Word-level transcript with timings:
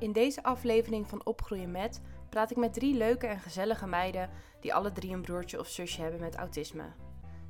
In 0.00 0.12
deze 0.12 0.42
aflevering 0.42 1.08
van 1.08 1.26
Opgroeien 1.26 1.70
met 1.70 2.00
praat 2.28 2.50
ik 2.50 2.56
met 2.56 2.72
drie 2.72 2.96
leuke 2.96 3.26
en 3.26 3.40
gezellige 3.40 3.86
meiden 3.86 4.30
die 4.60 4.74
alle 4.74 4.92
drie 4.92 5.12
een 5.12 5.20
broertje 5.20 5.58
of 5.58 5.68
zusje 5.68 6.02
hebben 6.02 6.20
met 6.20 6.36
autisme. 6.36 6.84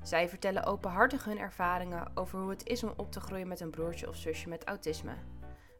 Zij 0.03 0.28
vertellen 0.28 0.65
openhartig 0.65 1.25
hun 1.25 1.39
ervaringen 1.39 2.10
over 2.15 2.39
hoe 2.39 2.50
het 2.50 2.67
is 2.67 2.83
om 2.84 2.92
op 2.97 3.13
te 3.13 3.21
groeien 3.21 3.49
met 3.49 3.60
een 3.60 3.71
broertje 3.71 4.08
of 4.08 4.17
zusje 4.17 4.49
met 4.49 4.65
autisme. 4.65 5.13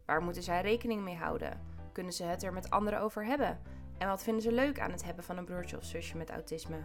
Waar 0.07 0.23
moeten 0.23 0.43
zij 0.43 0.61
rekening 0.61 1.03
mee 1.03 1.17
houden? 1.17 1.61
Kunnen 1.93 2.13
ze 2.13 2.25
het 2.25 2.43
er 2.43 2.53
met 2.53 2.71
anderen 2.71 3.01
over 3.01 3.25
hebben? 3.25 3.61
En 3.99 4.09
wat 4.09 4.23
vinden 4.23 4.43
ze 4.43 4.53
leuk 4.53 4.81
aan 4.81 4.91
het 4.91 5.05
hebben 5.05 5.25
van 5.25 5.37
een 5.37 5.45
broertje 5.45 5.77
of 5.77 5.85
zusje 5.85 6.17
met 6.17 6.31
autisme? 6.31 6.85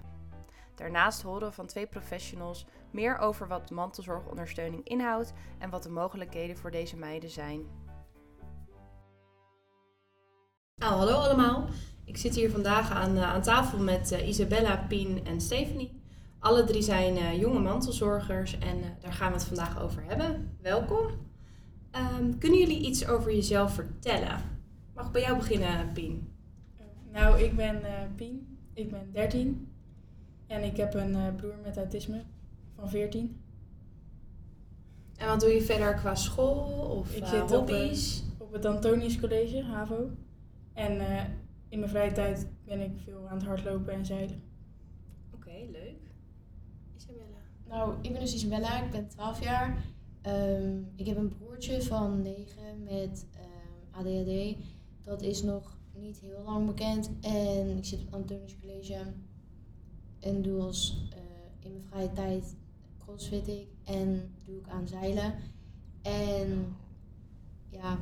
Daarnaast 0.76 1.22
horen 1.22 1.48
we 1.48 1.54
van 1.54 1.66
twee 1.66 1.88
professionals 1.88 2.66
meer 2.92 3.18
over 3.18 3.48
wat 3.48 3.72
mantelzorgondersteuning 3.72 4.88
inhoudt 4.88 5.34
en 5.58 5.70
wat 5.70 5.84
de 5.84 5.90
mogelijkheden 5.90 6.58
voor 6.58 6.72
deze 6.72 6.98
meiden 6.98 7.30
zijn. 7.30 7.85
Nou, 10.76 10.94
hallo 10.94 11.12
allemaal. 11.12 11.68
Ik 12.06 12.18
zit 12.18 12.36
hier 12.36 12.52
vandaag 12.52 12.92
aan, 12.92 13.16
uh, 13.16 13.34
aan 13.34 13.42
tafel 13.42 13.80
met 13.80 14.12
uh, 14.12 14.28
Isabella, 14.28 14.86
Pien 14.88 15.26
en 15.26 15.42
Stephanie. 15.42 16.02
Alle 16.40 16.64
drie 16.64 16.82
zijn 16.82 17.16
uh, 17.16 17.40
jonge 17.40 17.60
mantelzorgers 17.60 18.58
en 18.58 18.82
daar 19.00 19.14
gaan 19.14 19.32
we 19.32 19.38
het 19.38 19.48
vandaag 19.48 19.82
over 19.82 20.04
hebben. 20.08 20.58
Welkom. 20.62 21.06
Um, 22.20 22.38
kunnen 22.38 22.60
jullie 22.60 22.86
iets 22.86 23.08
over 23.08 23.36
jezelf 23.36 23.74
vertellen? 23.74 24.42
Mag 24.94 25.06
ik 25.06 25.12
bij 25.12 25.22
jou 25.22 25.38
beginnen, 25.38 25.92
Pien? 25.94 26.34
Nou, 27.12 27.40
ik 27.40 27.56
ben 27.56 27.82
Pien. 28.16 28.58
Ik 28.74 28.92
ben 28.92 29.10
13. 29.12 29.72
En 30.48 30.64
ik 30.64 30.78
heb 30.78 30.94
een 30.94 31.36
broer 31.36 31.56
met 31.64 31.78
autisme 31.78 32.24
van 32.76 32.90
14. 32.90 33.42
En 35.18 35.28
wat 35.28 35.40
doe 35.40 35.50
je 35.50 35.62
verder 35.62 35.94
qua 35.94 36.16
school 36.16 36.98
of 37.00 37.16
ik 37.16 37.26
zit 37.26 37.52
hobby's? 37.52 38.24
Op, 38.38 38.48
op 38.48 38.54
het 38.54 38.66
Antonius 38.66 39.20
College, 39.20 39.64
HAVO. 39.64 40.10
En 40.76 40.96
uh, 40.96 41.24
in 41.70 41.80
mijn 41.80 41.92
vrije 41.92 42.12
tijd 42.12 42.48
ben 42.66 42.82
ik 42.82 42.92
veel 43.04 43.28
aan 43.28 43.38
het 43.38 43.46
hardlopen 43.46 43.94
en 43.94 44.06
zeilen. 44.06 44.42
Oké, 45.34 45.48
okay, 45.48 45.70
leuk. 45.72 46.12
Isabella? 46.96 47.38
Nou, 47.68 47.96
ik 48.02 48.12
ben 48.12 48.22
dus 48.22 48.34
Isabella, 48.34 48.84
ik 48.84 48.92
ben 48.92 49.08
12 49.08 49.44
jaar. 49.44 49.84
Um, 50.28 50.92
ik 50.96 51.06
heb 51.06 51.18
een 51.18 51.38
broertje 51.38 51.82
van 51.82 52.22
9 52.22 52.84
met 52.84 53.26
um, 53.36 54.00
ADHD. 54.00 54.58
Dat 55.02 55.22
is 55.22 55.44
nog 55.44 55.78
niet 55.94 56.20
heel 56.20 56.42
lang 56.46 56.66
bekend. 56.66 57.12
En 57.22 57.78
ik 57.78 57.86
zit 57.86 58.00
op 58.00 58.06
het 58.06 58.16
Antonius 58.16 58.56
College 58.60 58.98
en 60.20 60.42
doe 60.42 60.62
als 60.62 61.08
uh, 61.14 61.20
in 61.60 61.72
mijn 61.72 61.84
vrije 61.84 62.14
tijd 62.14 62.56
crossfit 63.00 63.48
ik 63.48 63.68
en 63.84 64.34
doe 64.44 64.58
ik 64.58 64.68
aan 64.68 64.88
zeilen. 64.88 65.34
En 66.02 66.76
ja, 67.70 68.00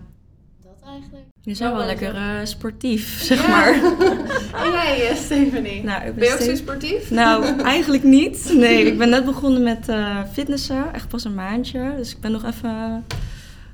eigenlijk. 0.86 1.26
Je 1.42 1.53
zijn 1.53 1.76
wel 1.76 1.86
lekker 1.86 2.16
uh, 2.16 2.39
sportief, 2.44 3.22
zeg 3.22 3.48
maar. 3.48 3.73
en 4.64 4.72
jij, 4.72 5.12
uh, 5.12 5.17
Stephanie? 5.17 5.84
Nou, 5.84 6.00
ik 6.00 6.06
ben, 6.06 6.16
ben 6.16 6.28
je 6.28 6.34
ook 6.34 6.39
zo 6.39 6.56
sportief? 6.56 7.12
Nou, 7.12 7.45
eigenlijk 7.76 8.03
niet. 8.03 8.53
Nee, 8.56 8.86
ik 8.86 8.98
ben 8.98 9.09
net 9.09 9.26
begonnen 9.26 9.64
met 9.64 9.89
uh, 9.89 10.23
fitnessen. 10.31 10.94
Echt 10.94 11.08
pas 11.08 11.23
een 11.23 11.36
maandje. 11.36 11.94
Dus 11.95 12.11
ik 12.11 12.20
ben 12.20 12.31
nog 12.31 12.45
even 12.45 13.06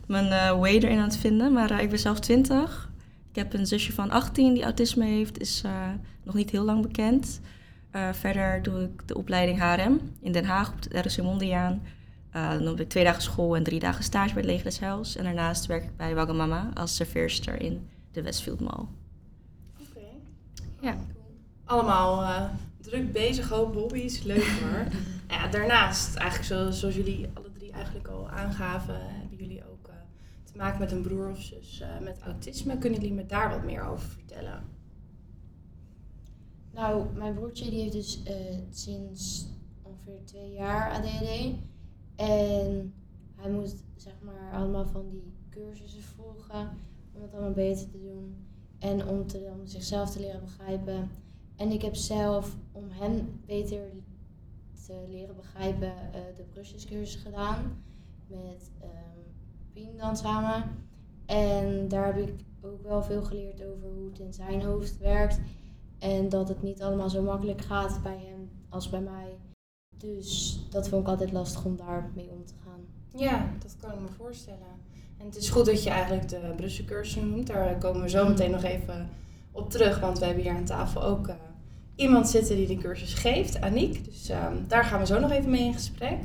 mijn 0.07 0.25
uh, 0.25 0.59
way 0.59 0.75
erin 0.75 0.97
aan 0.97 1.03
het 1.03 1.17
vinden. 1.17 1.53
Maar 1.53 1.81
ik 1.81 1.89
ben 1.89 1.99
zelf 1.99 2.19
20. 2.19 2.89
Ik 3.29 3.35
heb 3.35 3.53
een 3.53 3.67
zusje 3.67 3.93
van 3.93 4.11
18 4.11 4.53
die 4.53 4.63
autisme 4.63 5.05
heeft. 5.05 5.39
Is 5.39 5.63
nog 6.23 6.35
niet 6.35 6.49
heel 6.49 6.63
lang 6.63 6.81
bekend. 6.81 7.41
verder 8.11 8.61
doe 8.61 8.81
ik 8.81 9.07
de 9.07 9.17
opleiding 9.17 9.59
HRM 9.59 9.99
in 10.21 10.31
Den 10.31 10.45
Haag 10.45 10.69
op 10.71 10.81
de 10.81 10.99
RSC 10.99 11.21
Mondiaan. 11.21 11.81
Uh, 12.35 12.51
dan 12.51 12.65
heb 12.65 12.79
ik 12.79 12.89
twee 12.89 13.03
dagen 13.03 13.21
school 13.21 13.55
en 13.55 13.63
drie 13.63 13.79
dagen 13.79 14.03
stage 14.03 14.33
bij 14.33 14.43
het 14.43 14.51
Leger 14.51 14.97
des. 14.97 15.15
En 15.15 15.23
daarnaast 15.23 15.65
werk 15.65 15.83
ik 15.83 15.97
bij 15.97 16.15
Wagamama 16.15 16.71
als 16.73 16.95
serveerster 16.95 17.61
in 17.61 17.89
de 18.11 18.21
Westfield 18.21 18.59
Mall. 18.59 18.85
Oké. 19.79 19.89
Okay. 19.89 20.09
Ja. 20.81 20.97
Allemaal 21.65 22.21
uh, 22.21 22.43
druk 22.81 23.11
bezig, 23.11 23.49
hoop 23.49 23.73
hobby's, 23.73 24.23
leuk 24.23 24.47
hoor. 24.61 24.85
ja, 25.27 25.47
daarnaast, 25.47 26.15
eigenlijk 26.15 26.49
zo, 26.49 26.71
zoals 26.71 26.95
jullie 26.95 27.29
alle 27.33 27.51
drie 27.51 27.71
eigenlijk 27.71 28.07
al 28.07 28.29
aangaven, 28.29 28.99
hebben 29.01 29.37
jullie 29.37 29.63
ook 29.71 29.87
uh, 29.87 29.93
te 30.43 30.57
maken 30.57 30.79
met 30.79 30.91
een 30.91 31.01
broer 31.01 31.29
of 31.29 31.41
zus 31.41 31.83
met 32.01 32.19
autisme. 32.25 32.77
Kunnen 32.77 32.99
jullie 32.99 33.15
me 33.15 33.25
daar 33.25 33.49
wat 33.49 33.63
meer 33.63 33.83
over 33.83 34.09
vertellen? 34.09 34.63
Nou, 36.71 37.05
mijn 37.15 37.33
broertje 37.33 37.69
die 37.69 37.81
heeft 37.81 37.93
dus 37.93 38.21
sinds 38.69 39.47
ongeveer 39.81 40.25
twee 40.25 40.51
jaar 40.51 40.91
ADHD. 40.91 41.53
En 42.19 42.93
hij 43.35 43.51
moet 43.51 43.75
zeg 43.95 44.13
maar 44.21 44.53
allemaal 44.53 44.85
van 44.85 45.09
die 45.09 45.33
cursussen 45.49 46.01
volgen 46.01 46.69
om 47.13 47.21
het 47.21 47.33
allemaal 47.33 47.53
beter 47.53 47.89
te 47.91 47.99
doen. 47.99 48.35
En 48.79 49.07
om, 49.07 49.27
te, 49.27 49.51
om 49.59 49.67
zichzelf 49.67 50.09
te 50.09 50.19
leren 50.19 50.41
begrijpen. 50.41 51.09
En 51.55 51.71
ik 51.71 51.81
heb 51.81 51.95
zelf, 51.95 52.55
om 52.71 52.83
hem 52.89 53.39
beter 53.45 53.91
te 54.85 55.05
leren 55.09 55.35
begrijpen, 55.35 55.87
uh, 55.87 56.35
de 56.35 56.43
brusjescursus 56.43 57.21
gedaan. 57.21 57.83
Met 58.27 58.71
um, 58.81 59.33
Pien 59.73 59.97
dan 59.97 60.17
samen. 60.17 60.63
En 61.25 61.87
daar 61.87 62.05
heb 62.05 62.27
ik 62.27 62.33
ook 62.61 62.83
wel 62.83 63.03
veel 63.03 63.23
geleerd 63.23 63.63
over 63.63 63.89
hoe 63.95 64.09
het 64.09 64.19
in 64.19 64.33
zijn 64.33 64.61
hoofd 64.61 64.97
werkt. 64.97 65.39
En 65.99 66.29
dat 66.29 66.47
het 66.47 66.61
niet 66.61 66.81
allemaal 66.81 67.09
zo 67.09 67.21
makkelijk 67.21 67.61
gaat 67.61 68.03
bij 68.03 68.19
hem 68.19 68.49
als 68.69 68.89
bij 68.89 69.01
mij. 69.01 69.37
Dus 69.99 70.59
dat 70.69 70.89
vond 70.89 71.01
ik 71.01 71.07
altijd 71.07 71.31
lastig 71.31 71.65
om 71.65 71.75
daarmee 71.75 72.29
om 72.31 72.45
te 72.45 72.53
gaan. 72.63 72.79
Ja, 73.21 73.49
dat 73.59 73.75
kan 73.79 73.91
ik 73.91 73.99
me 73.99 74.07
voorstellen. 74.17 74.67
En 75.17 75.25
het 75.25 75.35
is 75.35 75.49
goed 75.49 75.65
dat 75.65 75.83
je 75.83 75.89
eigenlijk 75.89 76.29
de 76.29 76.53
Brussel 76.85 77.23
noemt. 77.23 77.47
Daar 77.47 77.77
komen 77.77 78.01
we 78.01 78.09
zo 78.09 78.27
meteen 78.27 78.51
nog 78.51 78.63
even 78.63 79.09
op 79.51 79.69
terug. 79.69 79.99
Want 79.99 80.19
we 80.19 80.25
hebben 80.25 80.43
hier 80.43 80.53
aan 80.53 80.65
tafel 80.65 81.03
ook 81.03 81.27
uh, 81.27 81.33
iemand 81.95 82.29
zitten 82.29 82.55
die 82.55 82.67
de 82.67 82.77
cursus 82.77 83.13
geeft, 83.13 83.61
Aniek. 83.61 84.05
Dus 84.05 84.29
uh, 84.29 84.47
daar 84.67 84.83
gaan 84.83 84.99
we 84.99 85.05
zo 85.05 85.19
nog 85.19 85.31
even 85.31 85.49
mee 85.49 85.65
in 85.65 85.73
gesprek. 85.73 86.17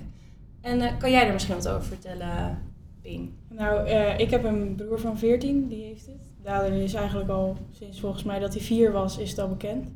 En 0.61 0.81
uh, 0.81 0.99
kan 0.99 1.11
jij 1.11 1.27
er 1.27 1.33
misschien 1.33 1.55
wat 1.55 1.69
over 1.69 1.87
vertellen, 1.87 2.62
Pien? 3.03 3.37
Nou, 3.49 3.89
uh, 3.89 4.19
ik 4.19 4.31
heb 4.31 4.45
een 4.45 4.75
broer 4.75 5.01
van 5.01 5.19
14, 5.19 5.69
die 5.69 5.85
heeft 5.85 6.06
het. 6.06 6.33
Dader 6.43 6.73
is 6.73 6.95
eigenlijk 6.95 7.31
al 7.31 7.56
sinds 7.71 8.01
volgens 8.01 8.23
mij 8.23 8.39
dat 8.39 8.55
hij 8.55 8.62
vier 8.62 8.93
was, 8.93 9.19
is 9.19 9.31
het 9.31 9.39
al 9.39 9.49
bekend. 9.49 9.89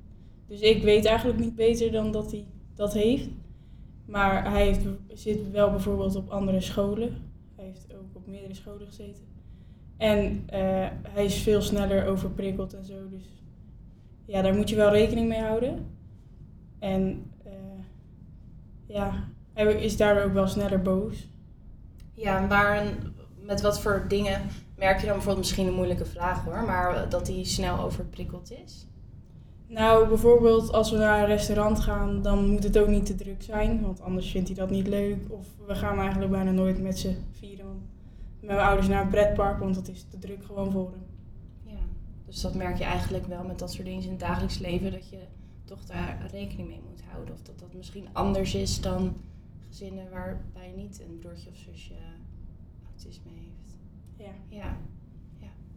Dus 0.47 0.60
ik 0.60 0.83
weet 0.83 1.05
eigenlijk 1.05 1.39
niet 1.39 1.55
beter 1.55 1.93
dan 1.93 2.12
dat 2.12 2.31
hij 2.31 2.45
dat 2.75 2.93
heeft. 2.93 3.28
Maar 4.08 4.50
hij 4.50 4.64
heeft, 4.66 4.86
zit 5.08 5.50
wel 5.50 5.70
bijvoorbeeld 5.70 6.16
op 6.16 6.28
andere 6.28 6.60
scholen. 6.60 7.32
Hij 7.56 7.64
heeft 7.64 7.94
ook 7.94 8.14
op 8.14 8.26
meerdere 8.26 8.54
scholen 8.54 8.86
gezeten. 8.86 9.22
En 9.96 10.32
uh, 10.54 10.86
hij 11.02 11.24
is 11.24 11.42
veel 11.42 11.60
sneller 11.60 12.06
overprikkeld 12.06 12.74
en 12.74 12.84
zo. 12.84 13.08
Dus 13.10 13.42
ja, 14.24 14.42
daar 14.42 14.54
moet 14.54 14.68
je 14.68 14.76
wel 14.76 14.91
rekening 14.91 15.28
mee 15.28 15.41
houden. 15.41 15.86
En 16.78 17.30
uh, 17.47 17.52
ja, 18.86 19.28
hij 19.52 19.82
is 19.82 19.97
daardoor 19.97 20.24
ook 20.24 20.32
wel 20.32 20.47
sneller 20.47 20.82
boos. 20.82 21.28
Ja, 22.14 22.47
maar 22.47 22.94
met 23.42 23.60
wat 23.60 23.80
voor 23.80 24.04
dingen 24.08 24.41
merk 24.76 25.00
je 25.00 25.06
dan 25.06 25.14
bijvoorbeeld 25.14 25.47
misschien 25.47 25.66
een 25.66 25.74
moeilijke 25.74 26.06
vraag 26.06 26.44
hoor, 26.44 26.62
maar 26.64 27.08
dat 27.08 27.28
hij 27.28 27.44
snel 27.44 27.78
overprikkeld 27.78 28.52
is? 28.64 28.86
Nou, 29.68 30.08
bijvoorbeeld 30.08 30.72
als 30.72 30.90
we 30.90 30.96
naar 30.96 31.20
een 31.20 31.26
restaurant 31.26 31.80
gaan, 31.80 32.22
dan 32.22 32.50
moet 32.50 32.62
het 32.62 32.78
ook 32.78 32.88
niet 32.88 33.06
te 33.06 33.14
druk 33.14 33.42
zijn, 33.42 33.82
want 33.82 34.00
anders 34.00 34.30
vindt 34.30 34.48
hij 34.48 34.56
dat 34.56 34.70
niet 34.70 34.86
leuk. 34.86 35.18
Of 35.28 35.46
we 35.66 35.74
gaan 35.74 35.98
eigenlijk 35.98 36.30
bijna 36.30 36.50
nooit 36.50 36.82
met 36.82 36.98
z'n 36.98 37.16
vieren 37.32 37.82
met 38.40 38.50
mijn 38.50 38.66
ouders 38.66 38.88
naar 38.88 39.02
een 39.02 39.08
pretpark, 39.08 39.58
want 39.58 39.74
dat 39.74 39.88
is 39.88 40.04
te 40.10 40.18
druk 40.18 40.44
gewoon 40.44 40.72
voor 40.72 40.90
hem. 40.90 41.06
Ja, 41.74 41.80
dus 42.26 42.40
dat 42.40 42.54
merk 42.54 42.78
je 42.78 42.84
eigenlijk 42.84 43.26
wel 43.26 43.44
met 43.44 43.58
dat 43.58 43.72
soort 43.72 43.86
dingen 43.86 44.02
in 44.02 44.10
het 44.10 44.20
dagelijks 44.20 44.58
leven, 44.58 44.92
dat 44.92 45.08
je 45.08 45.18
toch 45.64 45.84
daar 45.84 46.28
rekening 46.30 46.68
mee 46.68 46.80
moet 46.88 47.02
houden. 47.10 47.34
Of 47.34 47.42
dat 47.42 47.58
dat 47.58 47.72
misschien 47.74 48.06
anders 48.12 48.54
is 48.54 48.80
dan 48.80 49.16
gezinnen 49.68 50.10
waarbij 50.10 50.72
niet 50.76 51.00
een 51.00 51.18
broertje 51.18 51.50
of 51.50 51.56
zusje 51.56 51.94
autisme 52.86 53.30
heeft. 53.34 53.76
Ja. 54.16 54.56
Ja. 54.56 54.76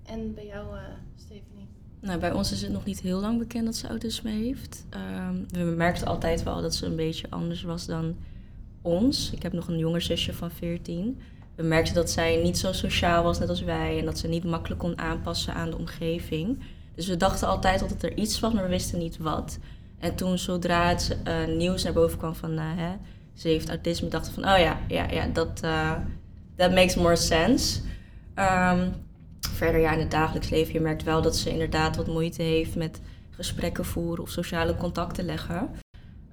En 0.06 0.34
bij 0.34 0.46
jou, 0.46 0.76
uh, 0.76 0.82
Stephanie? 1.16 1.68
Nou, 2.00 2.20
bij 2.20 2.32
ons 2.32 2.52
is 2.52 2.62
het 2.62 2.72
nog 2.72 2.86
niet 2.86 3.02
heel 3.02 3.20
lang 3.20 3.40
bekend 3.40 3.66
dat 3.66 3.76
ze 3.76 3.88
autisme 3.88 4.32
heeft. 4.32 4.86
Um, 5.28 5.46
we 5.52 5.74
merkten 5.76 6.08
altijd 6.08 6.44
wel 6.44 6.62
dat 6.62 6.76
ze 6.76 6.86
een 6.86 6.96
beetje 6.96 7.28
anders 7.30 7.64
was 7.64 7.86
dan 7.86 8.16
ons. 8.82 9.32
Ik 9.32 9.44
heb 9.44 9.54
nog 9.54 9.68
een 9.68 9.78
jonger 9.78 10.02
zusje 10.02 10.34
van 10.34 10.52
14. 10.52 11.20
We 11.56 11.64
merkten 11.64 11.96
dat 11.96 12.10
zij 12.10 12.42
niet 12.44 12.58
zo 12.58 12.74
sociaal 12.74 13.24
was, 13.24 13.40
net 13.40 13.50
als 13.50 13.62
wij. 13.62 14.00
En 14.00 14.06
dat 14.06 14.18
ze 14.20 14.28
niet 14.28 14.44
makkelijk 14.44 14.80
kon 14.82 14.98
aanpassen 14.98 15.54
aan 15.54 15.70
de 15.70 15.78
omgeving. 15.78 16.60
Dus 16.96 17.08
we 17.08 17.18
dachten 17.18 17.48
altijd 17.48 17.80
dat 17.80 18.04
er 18.04 18.18
iets 18.18 18.40
was, 18.40 18.54
maar 18.54 18.64
we 18.64 18.70
wisten 18.70 19.00
niet 19.00 19.18
wat. 19.18 19.60
En 20.00 20.16
toen, 20.16 20.38
zodra 20.38 20.88
het 20.88 21.18
uh, 21.28 21.56
nieuws 21.58 21.84
naar 21.84 21.94
boven 21.94 22.18
kwam 22.18 22.36
van 22.36 22.52
uh, 22.52 22.60
hè, 22.64 22.96
ze 23.34 23.48
heeft 23.48 23.70
autisme, 23.70 24.08
dachten 24.08 24.36
we 24.36 24.42
van, 24.42 24.52
oh 24.54 24.60
ja, 24.60 24.80
ja, 24.88 25.12
ja 25.12 25.28
dat 25.28 25.60
that 26.56 26.72
makes 26.74 26.96
more 26.96 27.16
sense. 27.16 27.82
Um, 28.36 28.94
verder 29.62 29.82
ja, 29.82 29.94
in 29.94 30.00
het 30.00 30.12
dagelijks 30.12 30.50
leven, 30.50 30.74
je 30.74 30.80
merkt 30.80 31.04
wel 31.04 31.22
dat 31.22 31.36
ze 31.36 31.50
inderdaad 31.50 31.96
wat 31.96 32.08
moeite 32.08 32.42
heeft 32.42 32.76
met 32.76 33.02
gesprekken 33.30 33.86
voeren 33.86 34.24
of 34.24 34.30
sociale 34.30 34.76
contacten 34.76 35.26
leggen. 35.26 35.70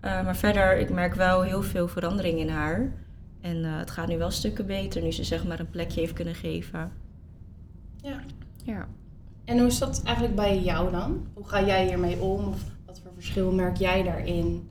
Uh, 0.05 0.25
maar 0.25 0.37
verder, 0.37 0.79
ik 0.79 0.91
merk 0.91 1.15
wel 1.15 1.43
heel 1.43 1.63
veel 1.63 1.89
verandering 1.89 2.39
in 2.39 2.49
haar. 2.49 2.93
En 3.41 3.57
uh, 3.57 3.79
het 3.79 3.91
gaat 3.91 4.09
nu 4.09 4.19
wel 4.19 4.31
stukken 4.31 4.67
beter 4.67 5.03
nu 5.03 5.13
ze 5.13 5.25
zeg 5.25 5.47
maar 5.47 5.61
een 5.61 5.71
plekje 5.71 6.01
heeft 6.01 6.13
kunnen 6.13 6.35
geven. 6.35 6.93
Ja. 8.03 8.21
Ja. 8.65 8.89
En 9.45 9.59
hoe 9.59 9.67
is 9.67 9.79
dat 9.79 10.03
eigenlijk 10.05 10.37
bij 10.37 10.61
jou 10.61 10.91
dan? 10.91 11.27
Hoe 11.35 11.49
ga 11.49 11.65
jij 11.65 11.87
hiermee 11.87 12.21
om? 12.21 12.49
Of 12.49 12.63
wat 12.87 13.01
voor 13.03 13.13
verschil 13.15 13.53
merk 13.53 13.77
jij 13.77 14.03
daarin? 14.03 14.68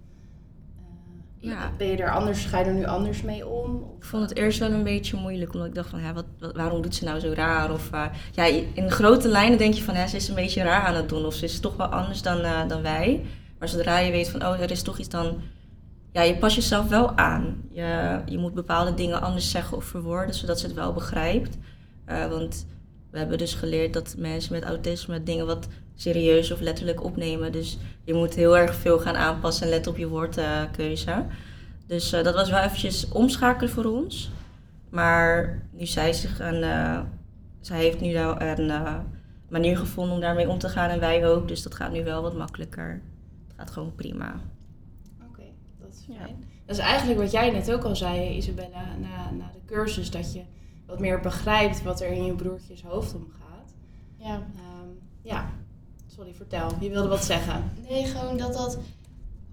Ja. 1.48 1.72
Ben 1.78 1.88
je 1.88 1.98
er 1.98 2.12
anders, 2.12 2.46
ga 2.46 2.60
je 2.60 2.66
er 2.66 2.74
nu 2.74 2.86
anders 2.86 3.22
mee 3.22 3.48
om? 3.48 3.94
Ik 3.98 4.04
vond 4.06 4.30
het 4.30 4.38
eerst 4.38 4.60
wel 4.60 4.72
een 4.72 4.84
beetje 4.84 5.18
moeilijk, 5.18 5.54
omdat 5.54 5.68
ik 5.68 5.76
dacht 5.76 5.90
van, 5.90 6.02
ja, 6.02 6.14
wat, 6.14 6.26
wat- 6.40 6.56
waarom 6.56 6.82
doet 6.82 6.96
ze 6.96 7.04
nou 7.04 7.20
zo 7.20 7.32
raar? 7.36 7.72
Of 7.72 7.92
eh, 7.92 8.06
ja, 8.32 8.44
in 8.74 8.92
grote 8.92 9.28
lijnen 9.28 9.58
denk 9.58 9.74
je 9.74 9.84
van, 9.84 9.94
ja, 9.96 10.08
ze 10.08 10.16
is 10.16 10.28
een 10.28 10.36
beetje 10.36 10.64
raar 10.64 10.82
aan 10.86 10.96
het 10.96 11.10
doen. 11.10 11.26
Of 11.26 11.34
ze 11.34 11.46
is 11.46 11.60
toch 11.60 11.76
wel 11.76 11.88
anders 11.88 12.22
dan, 12.22 12.40
eh, 12.42 12.68
dan 12.68 12.82
wij. 12.82 13.26
Maar 13.60 13.68
zodra 13.70 13.98
je 14.00 14.12
weet 14.12 14.30
van, 14.30 14.46
oh, 14.46 14.60
er 14.62 14.72
is 14.72 14.82
toch 14.82 14.98
iets 14.98 15.10
dan... 15.10 15.42
Ja, 16.12 16.22
je 16.22 16.38
past 16.38 16.56
jezelf 16.56 16.88
wel 16.88 17.18
aan. 17.18 17.62
Je, 17.72 18.20
je 18.26 18.38
moet 18.38 18.54
bepaalde 18.54 18.94
dingen 18.94 19.22
anders 19.22 19.52
zeggen 19.52 19.78
of 19.78 19.84
verwoorden, 19.86 20.36
zodat 20.36 20.60
ze 20.60 20.66
het 20.66 20.76
wel 20.76 20.94
begrijpt. 20.94 21.58
Eh, 22.06 22.26
want 22.28 22.66
we 23.12 23.18
hebben 23.18 23.38
dus 23.38 23.54
geleerd 23.54 23.94
dat 23.94 24.16
mensen 24.18 24.54
met 24.54 24.64
autisme 24.64 25.24
dingen 25.24 25.46
wat 25.46 25.68
serieus 25.98 26.52
of 26.52 26.60
letterlijk 26.60 27.04
opnemen. 27.04 27.52
Dus 27.52 27.78
je 28.04 28.14
moet 28.14 28.34
heel 28.36 28.58
erg 28.58 28.76
veel 28.76 29.00
gaan 29.00 29.16
aanpassen 29.16 29.64
en 29.66 29.70
letten 29.70 29.92
op 29.92 29.98
je 29.98 30.08
woordkeuze. 30.08 31.26
Dus 31.88 32.12
eh, 32.14 32.24
dat 32.24 32.34
was 32.34 32.50
wel 32.50 32.60
eventjes 32.60 33.10
omschakelen 33.10 33.70
voor 33.70 33.86
ons. 33.86 34.32
Maar 34.90 35.62
nu 35.72 35.86
zij 35.86 36.14
zich 36.14 36.40
een, 36.40 36.64
eh, 36.64 37.00
zij 37.62 37.80
heeft 37.80 38.00
nu 38.02 38.14
wel 38.14 38.42
een 38.42 38.70
eh, 38.70 38.96
manier 39.50 39.78
gevonden 39.78 40.14
om 40.16 40.22
daarmee 40.22 40.50
om 40.50 40.58
te 40.60 40.70
gaan 40.70 40.90
en 40.90 41.00
wij 41.00 41.28
ook. 41.28 41.48
Dus 41.48 41.64
dat 41.64 41.76
gaat 41.76 41.92
nu 41.92 42.04
wel 42.04 42.22
wat 42.22 42.38
makkelijker. 42.38 43.02
Het 43.48 43.56
gaat 43.58 43.72
gewoon 43.72 43.96
prima. 43.96 44.36
Oké, 45.30 45.44
dat 45.80 45.94
is 45.94 46.06
Ja. 46.08 46.16
fijn. 46.16 46.44
Dat 46.66 46.76
is 46.78 46.82
eigenlijk 46.82 47.20
wat 47.20 47.32
jij 47.32 47.52
net 47.52 47.72
ook 47.74 47.84
al 47.84 47.96
zei, 47.96 48.36
Isabella, 48.36 48.84
na, 49.00 49.32
na 49.38 49.52
de 49.54 49.60
cursus. 49.66 50.12
Dat 50.12 50.34
je 50.34 50.42
wat 50.86 51.00
meer 51.00 51.20
begrijpt 51.20 51.84
wat 51.84 52.02
er 52.02 52.08
in 52.08 52.26
je 52.26 52.34
broertjes 52.36 52.82
hoofd 52.84 53.16
omgaat. 53.16 53.74
Ja. 54.18 54.34
Ehm, 54.34 54.90
ja, 55.22 55.50
sorry, 56.18 56.34
vertel. 56.34 56.70
Je 56.80 56.90
wilde 56.90 57.08
wat 57.08 57.24
zeggen. 57.24 57.72
Nee, 57.90 58.06
gewoon 58.06 58.38
dat, 58.38 58.54
dat, 58.54 58.78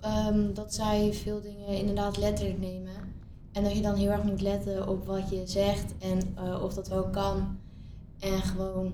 ehm, 0.00 0.52
dat 0.54 0.74
zij 0.74 1.12
veel 1.12 1.40
dingen 1.40 1.68
inderdaad 1.68 2.16
letterlijk 2.16 2.58
nemen. 2.58 2.92
En 3.52 3.62
dat 3.62 3.72
je 3.72 3.82
dan 3.82 3.94
heel 3.94 4.10
erg 4.10 4.22
moet 4.22 4.40
letten 4.40 4.88
op 4.88 5.06
wat 5.06 5.30
je 5.30 5.42
zegt 5.46 5.94
en 5.98 6.20
eh, 6.36 6.62
of 6.62 6.74
dat 6.74 6.88
wel 6.88 7.08
kan. 7.08 7.58
En 8.18 8.42
gewoon 8.42 8.92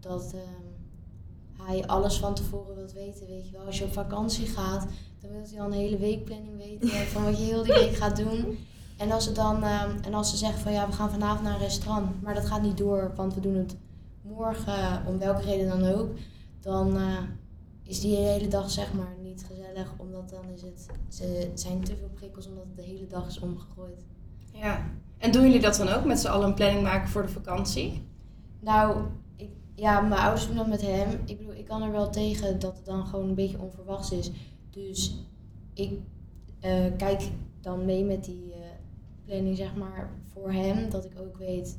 dat 0.00 0.32
ehm, 0.34 1.66
hij 1.68 1.86
alles 1.86 2.18
van 2.18 2.34
tevoren 2.34 2.76
wilt 2.76 2.92
weten, 2.92 3.26
weet 3.26 3.46
je 3.46 3.52
wel. 3.52 3.66
Als 3.66 3.78
je 3.78 3.84
op 3.84 3.92
vakantie 3.92 4.46
gaat, 4.46 4.86
dan 5.20 5.30
wil 5.30 5.42
hij 5.50 5.60
al 5.60 5.66
een 5.66 5.72
hele 5.72 5.98
weekplanning 5.98 6.56
weten 6.56 6.88
van 7.12 7.24
wat 7.24 7.38
je 7.38 7.44
heel 7.44 7.62
die 7.62 7.72
week 7.72 7.96
gaat 7.96 8.16
doen. 8.16 8.58
En 8.96 9.10
als, 9.10 9.24
ze 9.24 9.32
dan, 9.32 9.62
ehm, 9.62 9.90
en 10.02 10.14
als 10.14 10.30
ze 10.30 10.36
zeggen 10.36 10.60
van 10.60 10.72
ja, 10.72 10.86
we 10.86 10.92
gaan 10.92 11.10
vanavond 11.10 11.42
naar 11.42 11.54
een 11.54 11.60
restaurant, 11.60 12.22
maar 12.22 12.34
dat 12.34 12.46
gaat 12.46 12.62
niet 12.62 12.78
door, 12.78 13.12
want 13.16 13.34
we 13.34 13.40
doen 13.40 13.56
het 13.56 13.76
morgen, 14.22 15.06
om 15.06 15.18
welke 15.18 15.42
reden 15.42 15.68
dan 15.68 15.84
ook. 15.84 16.10
Dan 16.60 16.96
eh, 16.96 17.18
is 17.82 18.00
die 18.00 18.16
hele 18.16 18.48
dag 18.48 18.70
zeg 18.70 18.92
maar 18.94 19.16
niet 19.22 19.44
gezellig, 19.48 19.94
omdat 19.96 20.30
dan 20.30 20.48
is 20.54 20.62
het, 20.62 20.86
ze 21.08 21.50
zijn 21.54 21.84
te 21.84 21.96
veel 21.96 22.10
prikkels 22.14 22.46
omdat 22.46 22.64
het 22.64 22.76
de 22.76 22.82
hele 22.82 23.06
dag 23.06 23.28
is 23.28 23.40
omgegooid. 23.40 24.04
Ja. 24.52 24.90
En 25.18 25.32
doen 25.32 25.42
jullie 25.42 25.60
dat 25.60 25.76
dan 25.76 25.88
ook, 25.88 26.04
met 26.04 26.18
z'n 26.18 26.28
allen 26.28 26.48
een 26.48 26.54
planning 26.54 26.82
maken 26.82 27.08
voor 27.08 27.22
de 27.22 27.28
vakantie? 27.28 28.02
Nou, 28.60 29.04
ik, 29.36 29.50
ja, 29.74 30.00
mijn 30.00 30.20
ouders 30.20 30.46
doen 30.46 30.56
dat 30.56 30.68
met 30.68 30.80
hem. 30.80 31.20
Ik 31.24 31.38
bedoel, 31.38 31.54
ik 31.54 31.64
kan 31.64 31.82
er 31.82 31.90
wel 31.90 32.10
tegen 32.10 32.58
dat 32.58 32.76
het 32.76 32.84
dan 32.84 33.06
gewoon 33.06 33.28
een 33.28 33.34
beetje 33.34 33.60
onverwachts 33.60 34.12
is. 34.12 34.30
Dus 34.70 35.24
ik 35.74 35.98
eh, 36.60 36.84
kijk 36.96 37.30
dan 37.60 37.84
mee 37.84 38.04
met 38.04 38.24
die 38.24 38.52
eh, 38.52 38.58
planning, 39.24 39.56
zeg 39.56 39.74
maar, 39.74 40.10
voor 40.26 40.52
hem. 40.52 40.90
Dat 40.90 41.04
ik 41.04 41.12
ook 41.18 41.36
weet, 41.36 41.78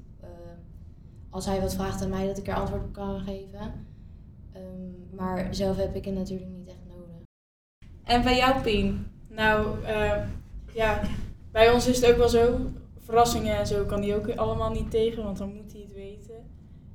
als 1.29 1.45
hij 1.45 1.61
wat 1.61 1.73
vraagt 1.73 2.01
aan 2.01 2.09
mij, 2.09 2.27
dat 2.27 2.37
ik 2.37 2.47
er 2.47 2.55
antwoord 2.55 2.83
op 2.83 2.93
kan 2.93 3.19
geven. 3.19 3.89
Ehm, 4.53 5.15
maar 5.15 5.55
zelf 5.55 5.77
heb 5.77 5.95
ik 5.95 6.05
het 6.05 6.15
natuurlijk 6.15 6.49
niet 6.49 6.67
echt 6.67 6.85
nodig. 6.87 7.25
En 8.03 8.23
bij 8.23 8.37
jou, 8.37 8.61
Pien? 8.61 9.07
Nou, 9.27 9.83
eh, 9.85 10.23
ja, 10.73 11.01
bij 11.51 11.71
ons 11.71 11.87
is 11.87 12.01
het 12.01 12.11
ook 12.11 12.17
wel 12.17 12.29
zo. 12.29 12.57
Verrassingen 12.97 13.57
en 13.57 13.67
zo 13.67 13.85
kan 13.85 14.01
hij 14.01 14.15
ook 14.15 14.29
allemaal 14.35 14.71
niet 14.71 14.91
tegen, 14.91 15.23
want 15.23 15.37
dan 15.37 15.53
moet 15.53 15.71
hij 15.71 15.81
het 15.81 15.93
weten. 15.93 16.35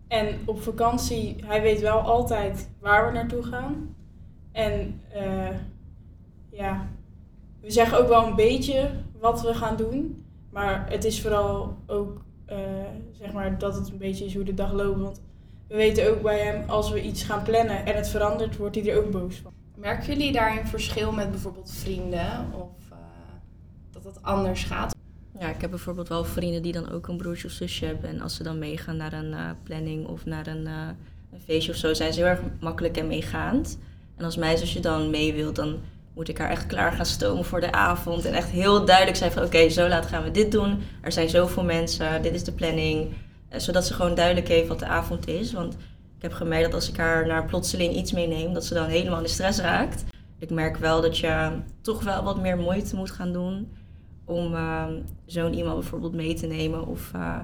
En 0.09 0.39
op 0.45 0.63
vakantie, 0.63 1.37
hij 1.45 1.63
weet 1.63 1.81
wel 1.81 1.99
altijd 1.99 2.69
waar 2.81 3.07
we 3.07 3.13
naartoe 3.13 3.43
gaan. 3.43 3.95
En 4.53 5.01
eh, 5.13 5.57
ja, 6.51 6.89
we 7.61 7.71
zeggen 7.71 7.99
ook 7.99 8.09
wel 8.09 8.27
een 8.27 8.35
beetje 8.35 8.91
wat 9.21 9.43
we 9.43 9.55
gaan 9.55 9.77
doen. 9.77 10.25
Maar 10.51 10.91
het 10.91 11.05
is 11.05 11.23
vooral 11.23 11.77
ook, 11.87 12.21
eh, 12.45 12.59
zeg 13.13 13.33
maar, 13.33 13.59
dat 13.59 13.75
het 13.75 13.89
een 13.89 13.99
beetje 13.99 14.25
is 14.25 14.35
hoe 14.35 14.45
de 14.45 14.55
dag 14.55 14.73
loopt. 14.73 15.01
Want 15.01 15.21
we 15.69 15.77
weten 15.77 16.11
ook 16.11 16.23
bij 16.23 16.39
hem, 16.39 16.71
als 16.71 16.91
we 16.91 17.03
iets 17.03 17.23
gaan 17.23 17.43
plannen 17.43 17.87
en 17.87 17.97
het 17.97 18.09
verandert, 18.09 18.57
wordt 18.57 18.77
hij 18.77 18.91
er 18.91 18.99
ook 18.99 19.11
boos 19.11 19.37
van. 19.37 19.53
Merken 19.77 20.07
jullie 20.07 20.33
daar 20.33 20.59
een 20.59 20.67
verschil 20.67 21.13
met 21.13 21.31
bijvoorbeeld 21.31 21.73
vrienden? 21.75 22.53
Of 22.53 22.91
eh, 22.91 22.97
dat 23.91 24.05
het 24.05 24.23
anders 24.23 24.65
gaat? 24.65 24.95
Ja, 25.39 25.49
ik 25.49 25.61
heb 25.61 25.71
bijvoorbeeld 25.71 26.09
wel 26.09 26.25
vrienden 26.25 26.63
die 26.63 26.73
dan 26.73 26.91
ook 26.91 27.09
een 27.09 27.17
broertje 27.17 27.47
of 27.47 27.53
zusje 27.53 27.85
hebben. 27.85 28.11
En 28.11 28.21
als 28.21 28.35
ze 28.35 28.43
dan 28.43 28.59
meegaan 28.59 28.97
naar 28.97 29.13
een 29.13 29.33
eh, 29.33 29.51
planning 29.63 30.07
of 30.07 30.25
naar 30.25 30.47
een, 30.47 30.67
eh, 30.67 30.89
een 31.33 31.41
feestje 31.41 31.73
of 31.73 31.79
zo, 31.79 31.95
zijn 31.95 32.13
ze 32.13 32.21
heel 32.21 32.29
erg 32.29 32.41
makkelijk 32.61 32.97
en 32.97 33.07
meegaand. 33.07 33.79
En 34.17 34.25
als 34.25 34.37
mijn 34.37 34.59
zusje 34.59 34.81
dan 34.81 35.11
mee 35.11 35.33
wil, 35.33 35.53
dan 35.53 35.79
moet 36.15 36.29
ik 36.29 36.39
haar 36.39 36.51
echt 36.51 36.67
klaar 36.67 36.93
gaan 36.93 37.07
stomen 37.07 37.45
voor 37.45 37.61
de 37.61 37.73
avond. 37.73 38.25
En 38.25 38.35
echt 38.35 38.51
heel 38.51 38.85
duidelijk 38.85 39.17
zijn 39.17 39.33
van 39.33 39.45
oké, 39.45 39.69
zo 39.69 39.89
laat 39.89 40.07
gaan 40.07 40.23
we 40.23 40.31
dit 40.31 40.53
doen. 40.53 40.83
Er 41.01 41.13
zijn 41.13 41.29
zoveel 41.29 41.65
mensen, 41.65 42.23
dit 42.23 42.35
is 42.35 42.45
de 42.45 42.53
planning. 42.53 43.09
Eh, 43.49 43.61
zodat 43.61 43.87
ze 43.87 43.95
gewoon 43.95 44.15
duidelijk 44.15 44.49
heeft 44.49 44.69
wat 44.69 44.79
de 44.79 44.87
avond 44.87 45.29
is. 45.29 45.53
Want 45.53 45.75
ik 46.17 46.23
heb 46.23 46.33
gemerkt 46.33 46.65
dat 46.65 46.75
als 46.75 46.89
ik 46.89 46.97
haar 46.97 47.27
naar 47.27 47.45
plotseling 47.45 47.95
iets 47.95 48.13
meeneem, 48.13 48.53
dat 48.53 48.65
ze 48.65 48.75
dan 48.75 48.87
helemaal 48.87 49.19
in 49.19 49.23
de 49.25 49.29
stress 49.29 49.59
raakt. 49.59 50.05
Ik 50.39 50.51
merk 50.51 50.77
wel 50.77 51.01
dat 51.01 51.19
je 51.19 51.51
toch 51.81 52.03
wel 52.03 52.23
wat 52.25 52.41
meer 52.41 52.57
moeite 52.57 52.97
moet 52.97 53.11
gaan 53.11 53.33
doen 53.33 53.73
om 54.25 54.55
ehm, 54.55 54.93
zo'n 55.27 55.55
iemand 55.55 55.79
bijvoorbeeld 55.81 56.15
mee 56.15 56.35
te 56.35 56.47
nemen 56.47 56.87
of 56.87 57.13
eh, 57.15 57.39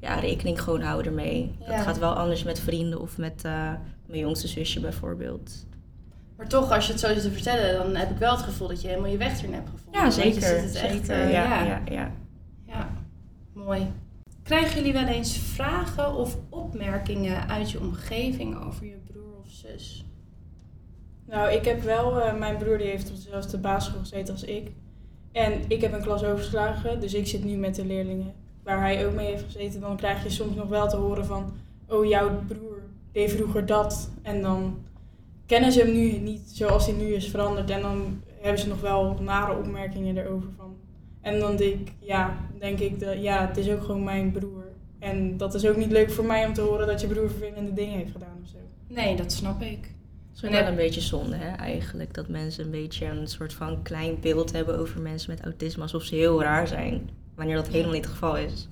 ja, 0.00 0.14
rekening 0.14 0.62
gewoon 0.62 0.80
houden 0.82 1.06
ermee. 1.06 1.54
Ja. 1.60 1.66
Dat 1.66 1.80
gaat 1.80 1.98
wel 1.98 2.12
anders 2.12 2.42
met 2.42 2.60
vrienden 2.60 3.00
of 3.00 3.18
met 3.18 3.44
eh, 3.44 3.72
mijn 4.06 4.20
jongste 4.20 4.48
zusje 4.48 4.80
bijvoorbeeld. 4.80 5.66
Maar 6.36 6.48
toch, 6.48 6.70
als 6.72 6.86
je 6.86 6.92
het 6.92 7.00
zo 7.00 7.12
zit 7.12 7.22
te 7.22 7.30
vertellen, 7.30 7.78
dan 7.78 7.96
heb 7.96 8.10
ik 8.10 8.16
wel 8.16 8.32
het 8.32 8.42
gevoel 8.42 8.68
dat 8.68 8.80
je 8.82 8.88
helemaal 8.88 9.10
je 9.10 9.16
weg 9.16 9.38
erin 9.38 9.52
hebt 9.52 9.68
gevonden. 9.68 10.00
Ja, 10.00 10.08
Want 10.08 10.14
je 10.14 10.20
zeker. 10.22 10.42
zit 10.42 10.62
het 10.62 10.74
echt, 10.74 11.06
zeker. 11.06 11.28
ja, 11.30 11.62
ja. 11.62 11.64
ja. 11.64 11.80
Ja, 11.90 12.12
Ja, 12.66 12.88
mooi. 13.52 13.86
Krijgen 14.50 14.76
jullie 14.76 14.92
wel 14.92 15.06
eens 15.06 15.38
vragen 15.38 16.14
of 16.14 16.36
opmerkingen 16.48 17.48
uit 17.48 17.70
je 17.70 17.80
omgeving 17.80 18.64
over 18.66 18.86
je 18.86 18.96
broer 19.12 19.36
of 19.40 19.50
zus? 19.50 20.04
Nou, 21.26 21.52
ik 21.52 21.64
heb 21.64 21.82
wel, 21.82 22.20
eh, 22.20 22.38
mijn 22.38 22.56
broer 22.56 22.78
die 22.78 22.86
heeft 22.86 23.10
op 23.10 23.16
dezelfde 23.16 23.58
basisschool 23.58 24.00
gezeten 24.00 24.34
als 24.34 24.44
ik. 24.44 24.70
En 25.32 25.62
ik 25.68 25.80
heb 25.80 25.92
een 25.92 26.02
klas 26.02 26.24
overgeslagen, 26.24 27.00
dus 27.00 27.14
ik 27.14 27.26
zit 27.26 27.44
nu 27.44 27.56
met 27.56 27.74
de 27.74 27.84
leerlingen 27.84 28.34
waar 28.62 28.80
hij 28.80 29.06
ook 29.06 29.14
mee 29.14 29.26
heeft 29.26 29.44
gezeten. 29.44 29.80
Dan 29.80 29.96
krijg 29.96 30.22
je 30.22 30.30
soms 30.30 30.56
nog 30.56 30.68
wel 30.68 30.88
te 30.88 30.96
horen 30.96 31.26
van, 31.26 31.52
oh 31.88 32.04
jouw 32.04 32.44
broer 32.46 32.82
deed 33.12 33.30
vroeger 33.30 33.66
dat. 33.66 34.10
En 34.22 34.42
dan 34.42 34.78
kennen 35.46 35.72
ze 35.72 35.80
hem 35.80 35.92
nu 35.92 36.12
niet 36.12 36.50
zoals 36.52 36.86
hij 36.86 36.94
nu 36.94 37.14
is 37.14 37.28
veranderd. 37.28 37.70
En 37.70 37.82
dan 37.82 38.22
hebben 38.40 38.60
ze 38.60 38.68
nog 38.68 38.80
wel 38.80 39.16
nare 39.20 39.58
opmerkingen 39.58 40.16
erover 40.16 40.48
van. 40.56 40.76
En 41.20 41.38
dan 41.38 41.56
denk 41.56 41.80
ik, 41.80 41.92
ja, 41.98 42.36
denk 42.58 42.78
ik, 42.78 43.00
dat, 43.00 43.22
ja, 43.22 43.46
het 43.46 43.56
is 43.56 43.70
ook 43.70 43.84
gewoon 43.84 44.04
mijn 44.04 44.32
broer. 44.32 44.64
En 44.98 45.36
dat 45.36 45.54
is 45.54 45.66
ook 45.66 45.76
niet 45.76 45.90
leuk 45.90 46.10
voor 46.10 46.24
mij 46.24 46.46
om 46.46 46.52
te 46.52 46.60
horen 46.60 46.86
dat 46.86 47.00
je 47.00 47.06
broer 47.06 47.30
vervelende 47.30 47.72
dingen 47.72 47.98
heeft 47.98 48.12
gedaan 48.12 48.38
of 48.42 48.48
zo. 48.48 48.56
Nee, 48.86 49.16
dat 49.16 49.32
snap 49.32 49.62
ik. 49.62 49.94
Het 50.32 50.52
is 50.52 50.58
wel 50.58 50.66
een 50.66 50.76
beetje 50.76 51.00
zonde 51.00 51.36
hè, 51.36 51.56
eigenlijk. 51.56 52.14
Dat 52.14 52.28
mensen 52.28 52.64
een 52.64 52.70
beetje 52.70 53.06
een 53.06 53.26
soort 53.26 53.52
van 53.52 53.82
klein 53.82 54.20
beeld 54.20 54.52
hebben 54.52 54.78
over 54.78 55.00
mensen 55.00 55.30
met 55.30 55.44
autisme. 55.44 55.82
Alsof 55.82 56.02
ze 56.02 56.14
heel 56.14 56.42
raar 56.42 56.68
zijn. 56.68 57.10
Wanneer 57.34 57.56
dat 57.56 57.68
helemaal 57.68 57.92
niet 57.92 58.04
het 58.04 58.12
geval 58.12 58.36
is. 58.36 58.68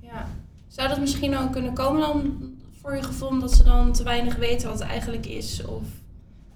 Ja. 0.00 0.28
Zou 0.68 0.88
dat 0.88 1.00
misschien 1.00 1.36
ook 1.36 1.52
kunnen 1.52 1.74
komen 1.74 2.00
dan 2.00 2.38
voor 2.80 2.96
je 2.96 3.02
gevoel 3.02 3.28
omdat 3.28 3.52
ze 3.52 3.62
dan 3.62 3.92
te 3.92 4.02
weinig 4.02 4.36
weten 4.36 4.68
wat 4.68 4.78
het 4.78 4.88
eigenlijk 4.88 5.26
is? 5.26 5.64
Of... 5.64 5.82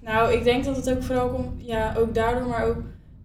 Nou, 0.01 0.33
ik 0.33 0.43
denk 0.43 0.63
dat 0.63 0.75
het 0.75 0.89
ook 0.89 1.03
vooral 1.03 1.29
komt, 1.29 1.65
ja, 1.65 1.95
ook 1.97 2.15
daardoor, 2.15 2.47
maar 2.47 2.65
ook 2.65 2.77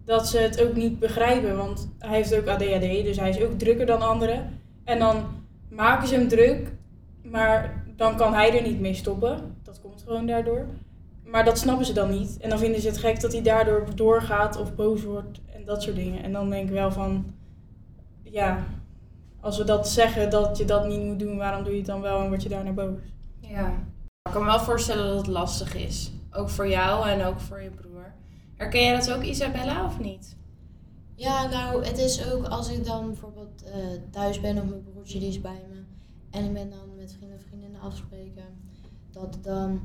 dat 0.05 0.27
ze 0.27 0.37
het 0.37 0.61
ook 0.61 0.75
niet 0.75 0.99
begrijpen. 0.99 1.57
Want 1.57 1.89
hij 1.99 2.15
heeft 2.15 2.35
ook 2.35 2.47
ADHD, 2.47 3.03
dus 3.03 3.17
hij 3.17 3.29
is 3.29 3.41
ook 3.41 3.59
drukker 3.59 3.85
dan 3.85 4.01
anderen. 4.01 4.59
En 4.83 4.99
dan 4.99 5.25
maken 5.69 6.07
ze 6.07 6.15
hem 6.15 6.27
druk, 6.27 6.71
maar 7.23 7.83
dan 7.95 8.15
kan 8.15 8.33
hij 8.33 8.57
er 8.57 8.67
niet 8.67 8.79
mee 8.79 8.93
stoppen. 8.93 9.55
Dat 9.63 9.81
komt 9.81 10.03
gewoon 10.05 10.25
daardoor. 10.25 10.65
Maar 11.23 11.45
dat 11.45 11.57
snappen 11.57 11.85
ze 11.85 11.93
dan 11.93 12.09
niet. 12.09 12.37
En 12.37 12.49
dan 12.49 12.59
vinden 12.59 12.81
ze 12.81 12.87
het 12.87 12.97
gek 12.97 13.21
dat 13.21 13.31
hij 13.31 13.41
daardoor 13.41 13.85
doorgaat 13.95 14.57
of 14.57 14.75
boos 14.75 15.03
wordt 15.03 15.41
en 15.53 15.65
dat 15.65 15.83
soort 15.83 15.95
dingen. 15.95 16.23
En 16.23 16.31
dan 16.31 16.49
denk 16.49 16.67
ik 16.67 16.73
wel 16.73 16.91
van, 16.91 17.33
ja, 18.23 18.63
als 19.39 19.57
we 19.57 19.63
dat 19.63 19.89
zeggen 19.89 20.29
dat 20.29 20.57
je 20.57 20.65
dat 20.65 20.87
niet 20.87 21.03
moet 21.03 21.19
doen, 21.19 21.37
waarom 21.37 21.63
doe 21.63 21.71
je 21.71 21.77
het 21.77 21.87
dan 21.87 22.01
wel 22.01 22.21
en 22.21 22.27
word 22.27 22.43
je 22.43 22.49
daarna 22.49 22.71
boos? 22.71 22.99
Ja. 23.39 23.67
Ik 24.23 24.31
kan 24.31 24.41
me 24.41 24.47
wel 24.47 24.59
voorstellen 24.59 25.07
dat 25.07 25.17
het 25.17 25.27
lastig 25.27 25.75
is. 25.75 26.11
Ook 26.31 26.49
voor 26.49 26.67
jou 26.67 27.09
en 27.09 27.25
ook 27.25 27.39
voor 27.39 27.61
je 27.61 27.69
broer. 27.69 28.13
Herken 28.61 28.81
jij 28.81 28.95
dat 28.95 29.11
ook, 29.11 29.23
Isabella, 29.23 29.85
of 29.85 29.99
niet? 29.99 30.35
Ja, 31.15 31.47
nou, 31.47 31.85
het 31.85 31.97
is 31.97 32.31
ook 32.31 32.45
als 32.45 32.69
ik 32.69 32.85
dan 32.85 33.05
bijvoorbeeld 33.05 33.63
eh, 33.63 33.73
thuis 34.11 34.41
ben 34.41 34.57
of 34.57 34.63
mijn 34.63 34.83
broertje 34.83 35.19
die 35.19 35.27
is 35.27 35.41
bij 35.41 35.65
me. 35.69 35.83
En 36.29 36.45
ik 36.45 36.53
ben 36.53 36.69
dan 36.69 36.95
met 36.97 37.13
vrienden 37.13 37.37
of 37.37 37.43
vriendinnen 37.43 37.81
afspreken, 37.81 38.43
dat, 39.11 39.37
dan, 39.41 39.81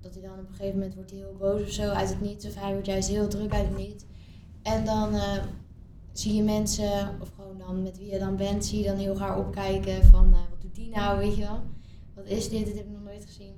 dat 0.00 0.14
hij 0.14 0.22
dan 0.22 0.38
op 0.38 0.48
een 0.48 0.54
gegeven 0.54 0.78
moment 0.78 0.94
wordt 0.94 1.10
heel 1.10 1.36
boos 1.38 1.62
of 1.62 1.68
zo 1.68 1.88
uit 1.88 2.08
het 2.08 2.20
niets. 2.20 2.46
Of 2.46 2.54
hij 2.54 2.72
wordt 2.72 2.86
juist 2.86 3.08
heel 3.08 3.28
druk 3.28 3.52
uit 3.52 3.68
het 3.68 3.76
niets. 3.76 4.04
En 4.62 4.84
dan 4.84 5.14
eh, 5.14 5.42
zie 6.12 6.34
je 6.34 6.42
mensen, 6.42 7.20
of 7.20 7.30
gewoon 7.36 7.58
dan 7.58 7.82
met 7.82 7.98
wie 7.98 8.12
je 8.12 8.18
dan 8.18 8.36
bent, 8.36 8.64
zie 8.64 8.78
je 8.78 8.88
dan 8.88 8.96
heel 8.96 9.16
raar 9.16 9.38
opkijken 9.38 10.04
van 10.04 10.32
eh, 10.32 10.40
wat 10.50 10.60
doet 10.60 10.74
die 10.74 10.90
nou, 10.90 11.18
weet 11.18 11.36
je 11.36 11.42
wel. 11.42 11.60
Wat 12.14 12.26
is 12.26 12.48
dit? 12.48 12.66
Dit 12.66 12.76
heb 12.76 12.86
ik 12.86 12.92
nog 12.92 13.04
nooit 13.04 13.24
gezien. 13.24 13.54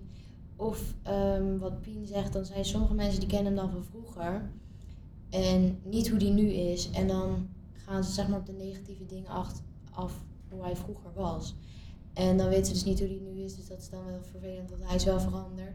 Of 0.56 0.94
ehm, 1.02 1.58
wat 1.58 1.80
Pien 1.80 2.06
zegt, 2.06 2.32
dan 2.32 2.44
zijn 2.44 2.64
sommige 2.64 2.94
mensen 2.94 3.20
die 3.20 3.28
kennen 3.28 3.46
hem 3.46 3.62
dan 3.62 3.70
van 3.70 3.84
vroeger. 3.84 4.50
En 5.30 5.78
niet 5.84 6.08
hoe 6.08 6.18
die 6.18 6.32
nu 6.32 6.52
is. 6.52 6.90
En 6.90 7.08
dan 7.08 7.48
gaan 7.74 8.04
ze 8.04 8.12
zeg 8.12 8.28
maar 8.28 8.38
op 8.38 8.46
de 8.46 8.52
negatieve 8.52 9.06
dingen 9.06 9.30
acht- 9.30 9.62
af 9.92 10.12
hoe 10.50 10.62
hij 10.62 10.76
vroeger 10.76 11.12
was. 11.14 11.54
En 12.12 12.36
dan 12.36 12.48
weten 12.48 12.66
ze 12.66 12.72
dus 12.72 12.84
niet 12.84 12.98
hoe 12.98 13.08
die 13.08 13.20
nu 13.20 13.42
is. 13.42 13.56
Dus 13.56 13.68
dat 13.68 13.78
is 13.78 13.90
dan 13.90 14.04
wel 14.04 14.20
vervelend, 14.30 14.70
want 14.70 14.82
hij 14.84 14.94
is 14.96 15.04
wel 15.04 15.20
veranderd. 15.20 15.74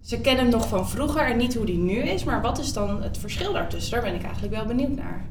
Ze 0.00 0.20
kennen 0.20 0.42
hem 0.42 0.52
nog 0.52 0.68
van 0.68 0.88
vroeger 0.88 1.26
en 1.26 1.36
niet 1.36 1.54
hoe 1.54 1.66
die 1.66 1.78
nu 1.78 1.96
is. 1.98 2.24
Maar 2.24 2.42
wat 2.42 2.58
is 2.58 2.72
dan 2.72 3.02
het 3.02 3.18
verschil 3.18 3.52
daartussen? 3.52 3.92
Daar 3.92 4.02
ben 4.02 4.14
ik 4.14 4.22
eigenlijk 4.22 4.54
wel 4.54 4.66
benieuwd 4.66 4.96
naar. 4.96 5.30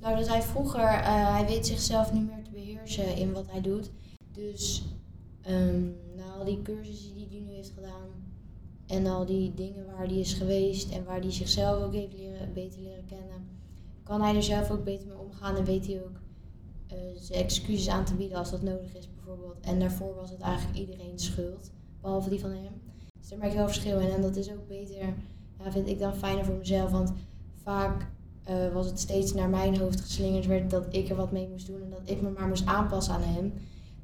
Nou, 0.00 0.16
dat 0.16 0.28
hij 0.28 0.42
vroeger, 0.42 0.80
eh, 0.80 1.32
hij 1.34 1.46
weet 1.46 1.66
zichzelf 1.66 2.12
niet 2.12 2.26
meer 2.26 2.42
te 2.44 2.50
beheersen 2.50 3.16
in 3.16 3.32
wat 3.32 3.50
hij 3.50 3.60
doet. 3.60 3.90
Dus 4.32 4.82
ehm 5.42 5.84
na 6.16 6.32
al 6.38 6.44
die 6.44 6.62
cursussen 6.62 7.14
die 7.14 7.26
hij 7.30 7.40
nu 7.40 7.52
heeft 7.54 7.72
gedaan 7.74 8.08
en 8.86 9.06
al 9.06 9.26
die 9.26 9.54
dingen 9.54 9.86
waar 9.86 10.06
hij 10.06 10.18
is 10.18 10.32
geweest 10.32 10.90
en 10.90 11.04
waar 11.04 11.20
hij 11.20 11.32
zichzelf 11.32 11.84
ook 11.84 11.92
heeft 11.92 12.16
leren, 12.16 12.52
beter 12.52 12.80
leren 12.80 13.06
kennen, 13.06 13.48
kan 14.02 14.22
hij 14.22 14.34
er 14.34 14.42
zelf 14.42 14.70
ook 14.70 14.84
beter 14.84 15.06
mee 15.06 15.18
omgaan 15.18 15.56
en 15.56 15.64
weet 15.64 15.86
hij 15.86 16.02
ook 16.02 16.20
eh, 16.86 16.98
zijn 17.14 17.44
excuses 17.44 17.88
aan 17.88 18.04
te 18.04 18.14
bieden 18.14 18.38
als 18.38 18.50
dat 18.50 18.62
nodig 18.62 18.94
is 18.94 19.08
bijvoorbeeld. 19.14 19.60
En 19.60 19.80
daarvoor 19.80 20.14
was 20.14 20.30
het 20.30 20.40
eigenlijk 20.40 20.78
iedereen's 20.78 21.24
schuld, 21.24 21.70
behalve 22.00 22.28
die 22.28 22.40
van 22.40 22.50
hem. 22.50 22.80
Dus 23.20 23.28
daar 23.28 23.38
merk 23.38 23.50
je 23.50 23.56
wel 23.58 23.66
verschil 23.66 23.98
in 23.98 24.10
en 24.10 24.22
dat 24.22 24.36
is 24.36 24.50
ook 24.50 24.68
beter, 24.68 24.96
ja, 24.96 25.70
vind 25.70 25.88
ik 25.88 25.98
dan 25.98 26.14
fijner 26.14 26.44
voor 26.44 26.56
mezelf, 26.56 26.90
want 26.90 27.12
vaak 27.62 28.06
eh, 28.42 28.72
was 28.72 28.86
het 28.86 29.00
steeds 29.00 29.34
naar 29.34 29.48
mijn 29.48 29.78
hoofd 29.78 30.00
geslingerd 30.00 30.46
werd 30.46 30.70
dat 30.70 30.86
ik 30.90 31.08
er 31.08 31.16
wat 31.16 31.32
mee 31.32 31.48
moest 31.48 31.66
doen 31.66 31.82
en 31.82 31.90
dat 31.90 32.00
ik 32.04 32.22
me 32.22 32.30
maar 32.30 32.48
moest 32.48 32.66
aanpassen 32.66 33.14
aan 33.14 33.22
hem. 33.22 33.52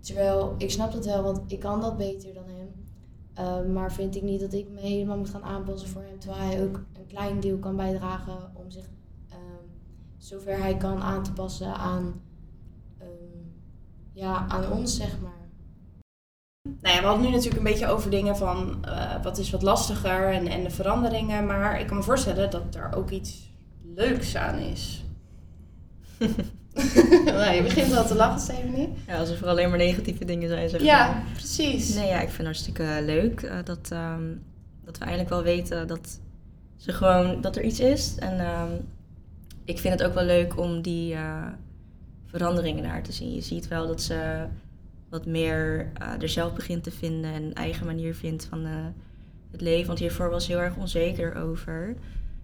Terwijl 0.00 0.54
ik 0.58 0.70
snap 0.70 0.92
dat 0.92 1.04
wel, 1.04 1.22
want 1.22 1.40
ik 1.46 1.60
kan 1.60 1.80
dat 1.80 1.96
beter 1.96 2.34
dan 3.38 3.46
hem. 3.46 3.66
Eh, 3.66 3.72
maar 3.72 3.92
vind 3.92 4.16
ik 4.16 4.22
niet 4.22 4.40
dat 4.40 4.52
ik 4.52 4.68
me 4.68 4.80
helemaal 4.80 5.16
moet 5.16 5.30
gaan 5.30 5.44
aanpassen 5.44 5.88
voor 5.88 6.02
hem, 6.02 6.18
terwijl 6.18 6.42
hij 6.42 6.62
ook 6.62 6.76
een 6.92 7.06
klein 7.06 7.40
deel 7.40 7.58
kan 7.58 7.76
bijdragen 7.76 8.50
om 8.54 8.70
zich 8.70 8.84
ehm, 9.28 9.40
zover 10.16 10.58
hij 10.58 10.76
kan 10.76 11.00
aan 11.00 11.22
te 11.22 11.32
passen 11.32 11.74
aan, 11.74 12.22
ehm, 12.98 13.08
ja, 14.12 14.46
aan 14.48 14.72
ons, 14.72 14.96
zeg 14.96 15.20
maar. 15.20 15.36
Nou 16.80 16.94
ja, 16.94 17.00
we 17.00 17.06
hadden 17.06 17.24
nu 17.24 17.30
natuurlijk 17.30 17.56
een 17.56 17.72
beetje 17.72 17.88
over 17.88 18.10
dingen 18.10 18.36
van 18.36 18.84
eh, 18.84 19.22
wat 19.22 19.38
is 19.38 19.50
wat 19.50 19.62
lastiger 19.62 20.32
en, 20.32 20.46
en 20.46 20.62
de 20.62 20.70
veranderingen. 20.70 21.46
Maar 21.46 21.80
ik 21.80 21.86
kan 21.86 21.96
me 21.96 22.02
voorstellen 22.02 22.50
dat 22.50 22.74
er 22.74 22.94
ook 22.94 23.10
iets 23.10 23.50
leuks 23.94 24.36
aan 24.36 24.58
is. 24.58 25.04
nou, 27.24 27.54
je 27.54 27.62
begint 27.62 27.88
wel 27.88 28.06
te 28.06 28.14
lachen, 28.14 28.40
Stephanie. 28.40 28.88
Ja, 29.06 29.18
alsof 29.18 29.40
er 29.40 29.48
alleen 29.48 29.68
maar 29.68 29.78
negatieve 29.78 30.24
dingen 30.24 30.48
zijn, 30.48 30.68
zeg 30.68 30.80
maar. 30.80 30.88
Ja, 30.88 31.22
precies. 31.32 31.94
Nee, 31.94 32.06
ja, 32.06 32.14
ik 32.14 32.28
vind 32.28 32.36
het 32.36 32.46
hartstikke 32.46 32.98
leuk 33.04 33.42
eh, 33.42 33.56
dat, 33.64 33.88
ehm, 33.92 34.22
dat 34.84 34.98
we 34.98 35.04
eindelijk 35.04 35.30
wel 35.30 35.42
weten 35.42 35.86
dat, 35.86 36.20
ze 36.76 36.92
gewoon, 36.92 37.40
dat 37.40 37.56
er 37.56 37.62
iets 37.62 37.80
is. 37.80 38.14
En 38.18 38.40
ehm, 38.40 38.72
ik 39.64 39.78
vind 39.78 39.98
het 39.98 40.08
ook 40.08 40.14
wel 40.14 40.24
leuk 40.24 40.58
om 40.58 40.82
die 40.82 41.14
eh, 41.14 41.46
veranderingen 42.26 42.82
naar 42.82 43.02
te 43.02 43.12
zien. 43.12 43.34
Je 43.34 43.40
ziet 43.40 43.68
wel 43.68 43.86
dat 43.86 44.02
ze 44.02 44.46
wat 45.08 45.26
meer 45.26 45.90
eh, 45.94 46.22
er 46.22 46.28
zelf 46.28 46.54
begint 46.54 46.82
te 46.82 46.90
vinden 46.90 47.32
en 47.32 47.42
een 47.42 47.54
eigen 47.54 47.86
manier 47.86 48.14
vindt 48.14 48.44
van 48.44 48.66
het 49.50 49.60
leven. 49.60 49.86
Want 49.86 49.98
hiervoor 49.98 50.30
was 50.30 50.44
ze 50.44 50.52
heel 50.52 50.60
erg 50.60 50.76
onzeker 50.76 51.34
over. 51.34 51.94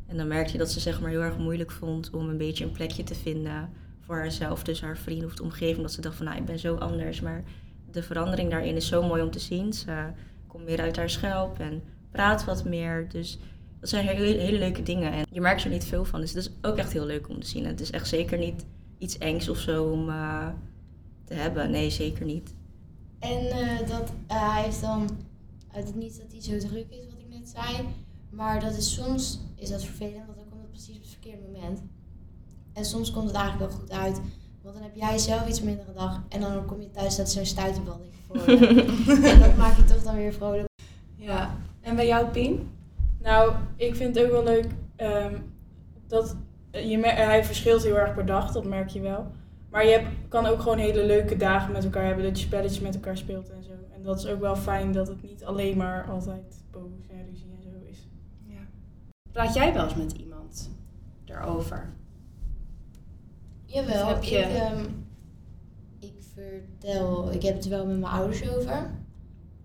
En 0.07 0.17
dan 0.17 0.29
merkte 0.29 0.53
je 0.53 0.59
dat 0.59 0.71
ze 0.71 0.81
zeg 0.81 1.01
maar 1.01 1.11
heel 1.11 1.23
erg 1.23 1.39
moeilijk 1.39 1.71
vond 1.71 2.11
om 2.11 2.29
een 2.29 2.37
beetje 2.37 2.65
een 2.65 2.73
plekje 2.73 3.03
te 3.03 3.15
vinden 3.15 3.71
voor 4.07 4.17
haarzelf, 4.17 4.63
dus 4.63 4.81
haar 4.81 4.97
vrienden 4.97 5.27
of 5.27 5.35
de 5.35 5.43
omgeving. 5.43 5.83
Dat 5.83 5.93
ze 5.93 6.01
dacht 6.01 6.17
van, 6.17 6.27
nou, 6.27 6.39
ik 6.39 6.45
ben 6.45 6.59
zo 6.59 6.77
anders. 6.77 7.21
Maar 7.21 7.45
de 7.91 8.03
verandering 8.03 8.51
daarin 8.51 8.77
is 8.77 8.87
zo 8.87 9.03
mooi 9.03 9.23
om 9.23 9.31
te 9.31 9.39
zien. 9.39 9.73
Ze 9.73 10.07
komt 10.47 10.65
meer 10.65 10.81
uit 10.81 10.97
haar 10.97 11.11
schelp 11.11 11.59
en 11.59 11.83
praat 12.11 12.45
wat 12.45 12.65
meer. 12.65 13.09
Dus 13.09 13.39
dat 13.81 13.89
zijn 13.89 14.07
hele, 14.07 14.41
hele 14.41 14.59
leuke 14.59 14.83
dingen. 14.83 15.13
En 15.13 15.25
je 15.31 15.41
merkt 15.41 15.65
er 15.65 15.71
niet 15.71 15.85
veel 15.85 16.05
van. 16.05 16.21
Dus 16.21 16.33
het 16.33 16.39
is 16.45 16.51
ook 16.63 16.77
echt 16.77 16.93
heel 16.93 17.07
leuk 17.07 17.29
om 17.29 17.41
te 17.41 17.47
zien. 17.47 17.65
En 17.65 17.71
het 17.71 17.81
is 17.81 17.91
echt 17.91 18.09
zeker 18.09 18.39
niet 18.39 18.65
iets 18.99 19.19
engs 19.19 19.49
of 19.49 19.59
zo 19.59 19.85
om 19.85 20.09
eh, 20.09 20.49
te 21.25 21.35
hebben. 21.35 21.71
Nee, 21.71 21.91
zeker 21.91 22.25
niet. 22.25 22.55
En 23.19 23.51
eh, 23.51 23.89
dat 23.89 24.13
eh, 24.27 24.53
hij 24.53 24.63
heeft 24.63 24.81
dan 24.81 25.11
het 25.69 25.95
niets 25.95 26.19
dat 26.19 26.33
hij 26.33 26.41
zo 26.41 26.69
druk 26.69 26.91
is, 26.91 27.07
wat 27.11 27.19
ik 27.19 27.29
net 27.29 27.49
zei. 27.49 27.89
Maar 28.31 28.61
dat 28.61 28.77
is 28.77 28.95
soms 28.95 29.41
is 29.55 29.71
dat 29.71 29.85
vervelend, 29.85 30.27
want 30.27 30.39
dan 30.39 30.49
komt 30.49 30.63
het 30.63 30.71
precies 30.71 30.97
op 30.97 31.03
het 31.03 31.11
verkeerde 31.11 31.43
moment. 31.53 31.83
En 32.75 32.85
soms 32.85 33.11
komt 33.11 33.27
het 33.27 33.37
eigenlijk 33.37 33.71
wel 33.71 33.81
goed 33.81 33.91
uit. 33.93 34.21
Want 34.63 34.75
dan 34.75 34.85
heb 34.85 34.95
jij 34.95 35.19
zelf 35.19 35.49
iets 35.49 35.63
mindere 35.63 35.93
dag. 35.93 36.23
En 36.29 36.41
dan 36.41 36.67
kom 36.67 36.81
je 36.81 36.91
thuis, 36.91 37.13
staat 37.13 37.31
zo'n 37.31 37.45
stuiterbal 37.45 38.01
in 38.03 38.13
voor 38.27 38.51
je. 38.51 38.67
en 39.33 39.41
dat 39.41 39.57
maakt 39.57 39.77
je 39.77 39.85
toch 39.85 40.03
dan 40.03 40.15
weer 40.15 40.33
vrolijk. 40.33 40.69
Ja. 41.17 41.57
En 41.81 41.97
bij 41.97 42.07
jou, 42.07 42.27
Pien? 42.27 42.71
Nou, 43.21 43.53
ik 43.77 43.95
vind 43.95 44.15
het 44.15 44.25
ook 44.25 44.31
wel 44.31 44.45
leuk 44.45 44.67
ehm, 44.97 45.39
dat 46.07 46.37
je 46.71 46.99
mer- 46.99 47.17
hij 47.17 47.45
verschilt 47.45 47.83
heel 47.83 47.99
erg 47.99 48.15
per 48.15 48.27
dag, 48.27 48.53
dat 48.53 48.65
merk 48.65 48.89
je 48.89 49.01
wel. 49.01 49.27
Maar 49.71 49.85
je 49.85 49.91
hebt, 49.91 50.09
kan 50.29 50.47
ook 50.47 50.61
gewoon 50.61 50.79
hele 50.79 51.07
leuke 51.07 51.37
dagen 51.37 51.73
met 51.73 51.85
elkaar 51.85 52.05
hebben, 52.05 52.25
dat 52.25 52.39
je 52.41 52.47
spelletjes 52.47 52.81
met 52.81 52.95
elkaar 52.95 53.17
speelt 53.17 53.51
en 53.51 53.63
zo. 53.63 53.71
En 53.95 54.03
dat 54.03 54.19
is 54.19 54.27
ook 54.27 54.41
wel 54.41 54.57
fijn 54.57 54.93
dat 54.93 55.09
het 55.09 55.23
niet 55.23 55.45
alleen 55.45 55.77
maar 55.77 56.07
altijd 56.11 56.65
boos 56.71 57.07
en 57.11 57.27
ruzie 57.31 57.51
en 57.57 57.63
zo 57.63 57.91
is. 57.91 58.09
Ja. 58.47 58.61
Praat 59.33 59.55
jij 59.55 59.73
wel 59.73 59.85
eens 59.85 59.95
met 59.95 60.13
iemand 60.13 60.71
daarover? 61.25 61.93
Jawel, 63.75 64.07
heb 64.07 64.23
je- 64.23 64.39
ik, 64.39 64.45
ehm, 64.45 64.85
ik 65.99 66.15
vertel, 66.35 67.33
ik 67.33 67.43
heb 67.43 67.55
het 67.55 67.65
er 67.65 67.71
wel 67.71 67.87
met 67.87 67.99
mijn 67.99 68.13
ouders 68.13 68.49
over. 68.51 68.91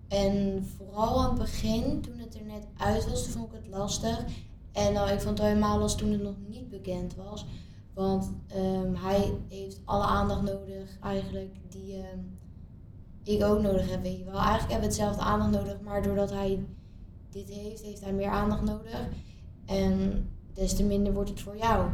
En 0.08 0.64
vooral 0.76 1.20
aan 1.20 1.28
het 1.30 1.38
begin, 1.38 2.00
toen 2.00 2.18
het 2.18 2.34
er 2.34 2.44
net 2.44 2.66
uit 2.76 3.08
was, 3.10 3.22
toen 3.24 3.32
vond 3.32 3.46
ik 3.52 3.58
het 3.62 3.68
lastig. 3.68 4.24
En 4.72 4.92
nou, 4.92 5.10
ik 5.10 5.20
vond 5.20 5.30
het 5.30 5.40
al 5.40 5.46
helemaal 5.46 5.78
lastig 5.78 6.00
toen 6.00 6.12
het 6.12 6.22
nog 6.22 6.34
niet 6.48 6.68
bekend 6.68 7.14
was. 7.14 7.46
Want 7.94 8.30
ehm, 8.46 8.94
hij 8.94 9.32
heeft 9.48 9.80
alle 9.84 10.04
aandacht 10.04 10.42
nodig 10.42 10.98
eigenlijk 11.02 11.56
die 11.68 11.94
ehm, 11.94 12.18
ik 13.22 13.42
ook 13.44 13.60
nodig 13.60 13.90
heb, 13.90 14.02
weet 14.02 14.18
je 14.18 14.24
wel. 14.24 14.34
Eigenlijk 14.40 14.70
hebben 14.70 14.80
we 14.88 14.94
hetzelfde 14.94 15.22
aandacht 15.22 15.50
nodig, 15.50 15.80
maar 15.80 16.02
doordat 16.02 16.30
hij 16.30 16.64
dit 17.30 17.48
heeft, 17.48 17.82
heeft 17.82 18.00
hij 18.00 18.12
meer 18.12 18.30
aandacht 18.30 18.62
nodig. 18.62 19.08
En 19.66 20.24
des 20.54 20.74
te 20.74 20.84
minder 20.84 21.12
wordt 21.12 21.30
het 21.30 21.40
voor 21.40 21.56
jou. 21.56 21.88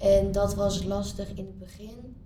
En 0.00 0.32
dat 0.32 0.54
was 0.54 0.84
lastig 0.84 1.28
in 1.34 1.46
het 1.46 1.58
begin. 1.58 2.16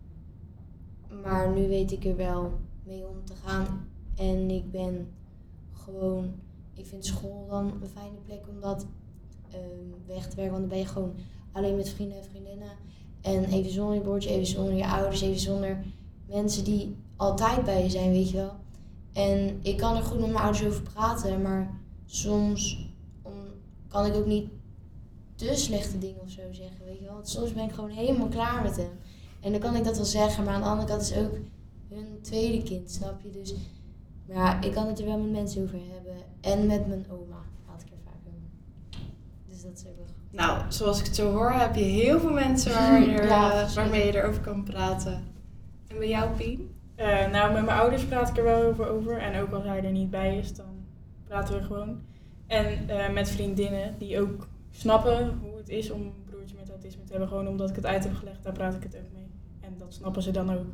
Maar 1.23 1.53
nu 1.53 1.69
weet 1.69 1.93
ik 1.93 2.05
er 2.05 2.17
wel 2.17 2.53
mee 2.85 3.07
om 3.07 3.25
te 3.25 3.35
gaan. 3.45 3.89
En 4.17 4.51
ik 4.51 4.71
ben 4.71 5.09
gewoon, 5.73 6.33
ik 6.75 6.87
vind 6.87 7.07
school 7.07 7.47
dan 7.49 7.73
een 7.83 7.89
fijne 7.89 8.19
plek 8.25 8.49
om 8.49 8.61
dat 8.61 8.87
ehm, 9.51 10.07
weg 10.07 10.29
te 10.29 10.37
werken. 10.37 10.53
Want 10.53 10.61
dan 10.61 10.69
ben 10.69 10.79
je 10.79 10.87
gewoon 10.87 11.15
alleen 11.53 11.77
met 11.77 11.89
vrienden 11.89 12.19
en 12.19 12.25
vriendinnen. 12.25 12.71
En 13.21 13.45
even 13.45 13.73
zonder 13.73 13.95
je 13.95 14.01
broertje, 14.01 14.31
even 14.31 14.47
zonder 14.47 14.75
je 14.75 14.89
ouders, 14.89 15.21
even 15.21 15.41
zonder 15.41 15.85
mensen 16.27 16.65
die 16.65 16.97
altijd 17.17 17.65
bij 17.65 17.83
je 17.83 17.91
zijn, 17.91 18.11
weet 18.11 18.31
je 18.31 18.37
wel. 18.37 18.53
En 19.13 19.59
ik 19.63 19.77
kan 19.77 19.97
er 19.97 20.03
goed 20.03 20.21
met 20.21 20.31
mijn 20.31 20.45
ouders 20.45 20.65
over 20.65 20.83
praten, 20.83 21.43
maar 21.43 21.81
soms 22.05 22.89
om, 23.23 23.33
kan 23.89 24.07
ik 24.07 24.15
ook 24.15 24.27
niet 24.27 24.49
te 25.35 25.55
slechte 25.55 25.99
dingen 25.99 26.21
of 26.21 26.31
zo 26.31 26.43
zeggen, 26.51 26.85
weet 26.85 26.99
je 26.99 27.05
wel. 27.05 27.15
Want 27.15 27.29
soms 27.29 27.53
ben 27.53 27.65
ik 27.65 27.73
gewoon 27.73 27.91
helemaal 27.91 28.29
klaar 28.29 28.63
met 28.63 28.77
hem. 28.77 28.91
En 29.41 29.51
dan 29.53 29.61
kan 29.61 29.77
ik 29.77 29.85
dat 29.85 29.97
wel 29.97 30.05
zeggen, 30.05 30.45
maar 30.45 30.55
aan 30.55 30.61
de 30.61 30.69
andere 30.69 30.89
kant 30.89 31.03
is 31.03 31.17
ook 31.17 31.37
hun 31.89 32.19
tweede 32.23 32.63
kind, 32.63 32.91
snap 32.91 33.21
je? 33.23 33.31
Dus 33.31 33.55
maar 34.27 34.37
ja, 34.37 34.61
ik 34.61 34.73
kan 34.73 34.87
het 34.87 34.99
er 34.99 35.05
wel 35.05 35.19
met 35.19 35.31
mensen 35.31 35.63
over 35.63 35.79
hebben. 35.93 36.23
En 36.41 36.67
met 36.67 36.87
mijn 36.87 37.07
oma 37.11 37.43
praat 37.65 37.83
ik 37.83 37.91
er 37.91 37.99
vaak 38.05 38.21
over. 38.27 38.49
Dus 39.49 39.63
dat 39.63 39.73
is 39.73 39.87
ook 39.87 39.97
wel 39.97 40.07
goed. 40.07 40.33
Nou, 40.33 40.73
zoals 40.73 40.99
ik 40.99 41.07
het 41.07 41.17
zo 41.17 41.33
hoor, 41.33 41.53
heb 41.53 41.75
je 41.75 41.83
heel 41.83 42.21
veel 42.21 42.33
mensen 42.33 42.73
waar 42.73 43.01
je 43.09 43.13
er, 43.13 43.27
Ja, 43.27 43.63
eh, 43.63 43.75
waarmee 43.75 44.07
je 44.07 44.17
erover 44.17 44.41
kan 44.41 44.65
praten. 44.65 45.25
En 45.89 45.99
bij 45.99 46.09
jou, 46.09 46.31
Pien? 46.37 46.75
Eh, 46.95 47.31
nou, 47.31 47.53
met 47.53 47.65
mijn 47.65 47.79
ouders 47.79 48.05
praat 48.05 48.29
ik 48.29 48.37
er 48.37 48.45
wel 48.45 48.63
over, 48.63 48.89
over. 48.89 49.19
En 49.19 49.41
ook 49.41 49.53
als 49.53 49.65
hij 49.65 49.85
er 49.85 49.91
niet 49.91 50.11
bij 50.11 50.39
is, 50.39 50.55
dan 50.55 50.87
praten 51.25 51.59
we 51.59 51.65
gewoon. 51.65 52.01
En 52.47 52.89
eh, 52.89 53.13
met 53.13 53.31
vriendinnen 53.31 53.95
die 53.99 54.21
ook 54.21 54.49
snappen 54.77 55.39
hoe 55.43 55.57
het 55.57 55.69
is 55.69 55.91
om 55.91 56.01
een 56.01 56.25
broertje 56.25 56.57
met 56.57 56.69
autisme 56.69 57.05
te 57.05 57.11
hebben. 57.11 57.29
Gewoon 57.29 57.49
omdat 57.49 57.71
ik 57.71 57.77
het 57.77 57.87
uit 57.87 58.05
heb 58.05 58.15
gelegd, 58.15 58.43
daar 58.43 58.53
praat 58.53 58.75
ik 58.75 58.83
het 58.83 58.97
ook 58.97 59.13
mee. 59.13 59.27
En 59.61 59.75
dat 59.79 59.95
snappen 59.95 60.23
ze 60.23 60.31
dan 60.31 60.53
ook. 60.53 60.67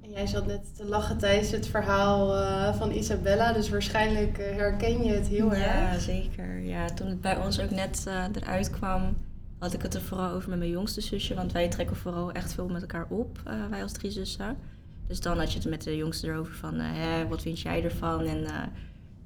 En 0.00 0.10
jij 0.10 0.26
zat 0.26 0.46
net 0.46 0.76
te 0.76 0.84
lachen 0.84 1.18
tijdens 1.18 1.50
het 1.50 1.66
verhaal 1.66 2.36
eh, 2.36 2.74
van 2.74 2.90
Isabella, 2.90 3.52
dus 3.52 3.68
waarschijnlijk 3.68 4.38
eh, 4.38 4.56
herken 4.56 5.04
je 5.04 5.12
het 5.12 5.26
heel 5.26 5.54
erg. 5.54 5.64
Ja, 5.64 5.98
zeker. 5.98 6.60
Ja, 6.60 6.86
toen 6.86 7.06
het 7.06 7.20
bij 7.20 7.36
ons 7.36 7.60
ook 7.60 7.70
net 7.70 8.04
eh, 8.06 8.24
eruit 8.34 8.70
kwam, 8.70 9.16
had 9.58 9.72
ik 9.72 9.82
het 9.82 9.94
er 9.94 10.00
vooral 10.00 10.30
over 10.30 10.48
met 10.48 10.58
mijn 10.58 10.70
jongste 10.70 11.00
zusje. 11.00 11.34
Want 11.34 11.52
wij 11.52 11.68
trekken 11.68 11.96
vooral 11.96 12.32
echt 12.32 12.54
veel 12.54 12.68
met 12.68 12.80
elkaar 12.80 13.06
op, 13.08 13.40
eh, 13.44 13.66
wij 13.70 13.82
als 13.82 13.92
drie 13.92 14.10
zussen. 14.10 14.56
Dus 15.06 15.20
dan 15.20 15.38
had 15.38 15.52
je 15.52 15.58
het 15.58 15.68
met 15.68 15.82
de 15.82 15.96
jongste 15.96 16.26
erover 16.26 16.54
van, 16.54 16.74
hè, 16.74 17.28
wat 17.28 17.42
vind 17.42 17.60
jij 17.60 17.84
ervan? 17.84 18.24
En 18.24 18.44
eh, 18.44 18.62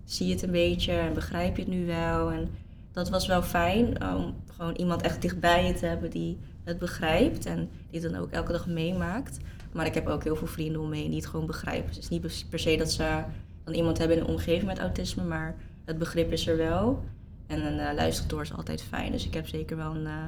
zie 0.05 0.27
je 0.27 0.33
het 0.33 0.43
een 0.43 0.51
beetje 0.51 0.93
en 0.93 1.15
begrijp 1.15 1.57
je 1.57 1.63
het 1.63 1.73
nu 1.73 1.87
wel? 1.87 2.31
En 2.31 2.51
dat 2.93 3.09
was 3.09 3.27
wel 3.27 3.43
fijn 3.43 4.05
om 4.15 4.35
gewoon 4.57 4.75
iemand 4.75 5.03
echt 5.03 5.23
dichtbij 5.23 5.67
je 5.67 5.75
te 5.75 5.87
hebben 5.87 6.11
die 6.11 6.39
het 6.65 6.79
begrijpt 6.79 7.47
en 7.47 7.69
die 7.91 8.01
het 8.01 8.13
dan 8.13 8.21
ook 8.21 8.31
elke 8.31 8.53
dag 8.53 8.67
meemaakt. 8.67 9.39
Maar 9.73 9.87
ik 9.87 9.95
heb 9.95 10.07
ook 10.07 10.25
heel 10.25 10.37
veel 10.37 10.47
vrienden 10.47 10.81
om 10.81 10.89
me 10.89 10.97
heen 10.97 11.11
die 11.11 11.21
het 11.21 11.27
gewoon 11.27 11.47
begrijpen. 11.47 11.87
Dus 11.87 11.95
het 11.95 12.05
is 12.05 12.11
niet 12.11 12.47
per 12.51 12.59
se 12.59 12.77
dat 12.77 12.93
ze 12.93 13.23
dan 13.65 13.75
iemand 13.75 13.99
hebben 13.99 14.17
in 14.17 14.23
een 14.23 14.29
omgeving 14.29 14.67
met 14.67 14.79
autisme, 14.79 15.25
maar 15.25 15.57
het 15.85 15.99
begrip 15.99 16.33
is 16.33 16.47
er 16.47 16.57
wel. 16.57 17.05
En 17.47 17.67
een 17.67 17.79
uh, 17.79 17.95
luisterdoor 17.95 18.43
is 18.43 18.53
altijd 18.53 18.83
fijn. 18.83 19.13
Dus 19.13 19.27
ik 19.27 19.35
heb 19.35 19.47
zeker 19.47 19.77
wel 19.77 19.95
een 19.95 20.07
uh, 20.07 20.27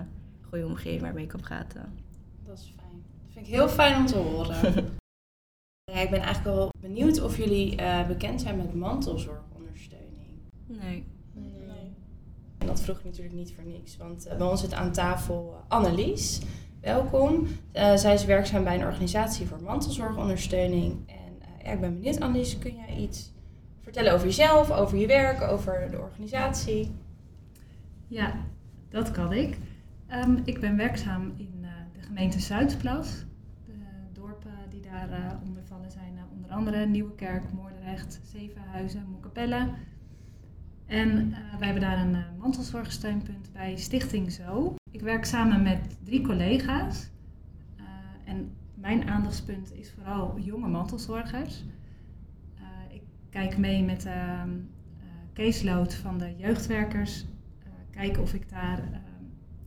goede 0.49 0.67
omgeving 0.67 1.01
waarmee 1.01 1.23
ik 1.23 1.29
kan 1.29 1.41
praten. 1.41 1.93
Dat 2.47 2.59
is 2.59 2.73
fijn. 2.77 3.03
Dat 3.25 3.33
vind 3.33 3.47
ik 3.47 3.53
heel 3.53 3.69
fijn 3.69 3.97
om 3.97 4.07
te 4.07 4.17
horen. 4.17 4.57
ja, 5.93 6.01
ik 6.01 6.11
ben 6.11 6.21
eigenlijk 6.21 6.57
wel 6.57 6.69
benieuwd 6.81 7.23
of 7.23 7.37
jullie 7.37 7.81
uh, 7.81 8.07
bekend 8.07 8.41
zijn 8.41 8.57
met 8.57 8.75
mantelzorgondersteuning. 8.75 9.54
Nee. 10.67 11.07
nee. 11.33 11.95
En 12.59 12.67
dat 12.67 12.81
vroeg 12.81 12.99
ik 12.99 13.05
natuurlijk 13.05 13.35
niet 13.35 13.55
voor 13.55 13.65
niks. 13.65 13.97
Want 13.97 14.29
bij 14.39 14.47
ons 14.47 14.61
zit 14.61 14.75
aan 14.75 14.93
tafel 14.93 15.57
Annelies. 15.69 16.41
Welkom. 16.81 17.47
zij 17.73 18.15
is 18.15 18.25
werkzaam 18.25 18.65
bij 18.65 18.75
een 18.75 18.87
organisatie 18.87 19.47
voor 19.47 19.63
mantelzorgondersteuning. 19.63 20.93
En 21.07 21.65
ja, 21.65 21.71
ik 21.71 21.81
ben 21.81 21.95
benieuwd, 21.95 22.21
Annelies, 22.21 22.59
kun 22.59 22.75
jij 22.75 22.97
iets 22.97 23.33
vertellen 23.81 24.13
over 24.13 24.27
jezelf, 24.27 24.71
over 24.71 24.99
je 24.99 25.07
werk, 25.07 25.43
over 25.43 25.89
de 25.91 26.01
organisatie? 26.01 26.91
Ja, 28.07 28.35
dat 28.89 29.11
kan 29.11 29.33
ik. 29.33 29.59
Um, 30.13 30.43
ik 30.45 30.61
ben 30.61 30.77
werkzaam 30.77 31.33
in 31.37 31.59
uh, 31.61 31.69
de 31.93 32.01
gemeente 32.01 32.41
Zuidplas. 32.41 33.25
De 33.65 33.73
dorpen 34.13 34.71
die 34.71 34.81
daar 34.81 35.09
uh, 35.11 35.33
onder 35.47 35.63
vallen 35.65 35.91
zijn 35.91 36.13
uh, 36.15 36.23
onder 36.33 36.51
andere 36.51 36.87
Nieuwekerk, 36.87 37.53
Moordrecht, 37.53 38.21
Zevenhuizen, 38.25 39.07
Moekapelle. 39.11 39.69
En 40.87 41.31
wij 41.31 41.69
hebben 41.69 41.81
daar 41.81 41.99
een 41.99 42.17
mantelzorgsteunpunt 42.39 43.53
bij 43.53 43.77
Stichting 43.77 44.33
Zo. 44.33 44.75
Ik 44.91 45.01
werk 45.01 45.25
samen 45.25 45.63
met 45.63 45.97
drie 46.05 46.21
collega's. 46.21 47.11
en 48.25 48.53
mijn 48.75 49.09
aandachtspunt 49.09 49.73
is 49.73 49.93
vooral 49.93 50.39
jonge 50.39 50.69
mantelzorgers. 50.69 51.65
ik 52.91 53.03
kijk 53.31 53.59
mee 53.59 53.83
met 53.83 54.01
de 54.01 54.09
ehm, 54.09 54.51
caseload 55.35 55.95
van 55.95 56.19
de 56.19 56.35
jeugdwerkers 56.37 57.25
kijken 57.95 58.23
of 58.23 58.35
ik 58.35 58.49
daar 58.49 58.79
uh, 58.79 58.97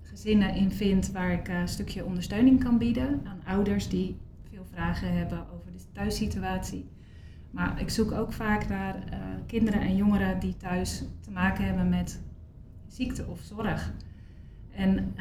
gezinnen 0.02 0.56
in 0.56 0.72
vind 0.72 1.12
waar 1.12 1.32
ik 1.32 1.48
een 1.48 1.68
stukje 1.68 2.06
ondersteuning 2.06 2.64
kan 2.64 2.78
bieden 2.78 3.22
aan 3.24 3.42
ouders 3.46 3.90
die 3.90 4.18
veel 4.50 4.66
vragen 4.72 5.18
hebben 5.18 5.46
over 5.54 5.72
de 5.72 5.80
thuissituatie. 5.92 6.86
Maar 7.58 7.82
ik 7.82 7.90
zoek 7.90 8.12
ook 8.12 8.34
vaak 8.34 8.68
naar 8.68 8.96
uh, 8.96 9.20
kinderen 9.46 9.82
en 9.82 9.96
jongeren 9.96 10.40
die 10.40 10.58
thuis 10.58 11.04
te 11.22 11.32
maken 11.32 11.66
hebben 11.66 11.90
met 11.90 12.22
ziekte 12.88 13.26
of 13.26 13.40
zorg. 13.40 13.94
En 14.72 15.14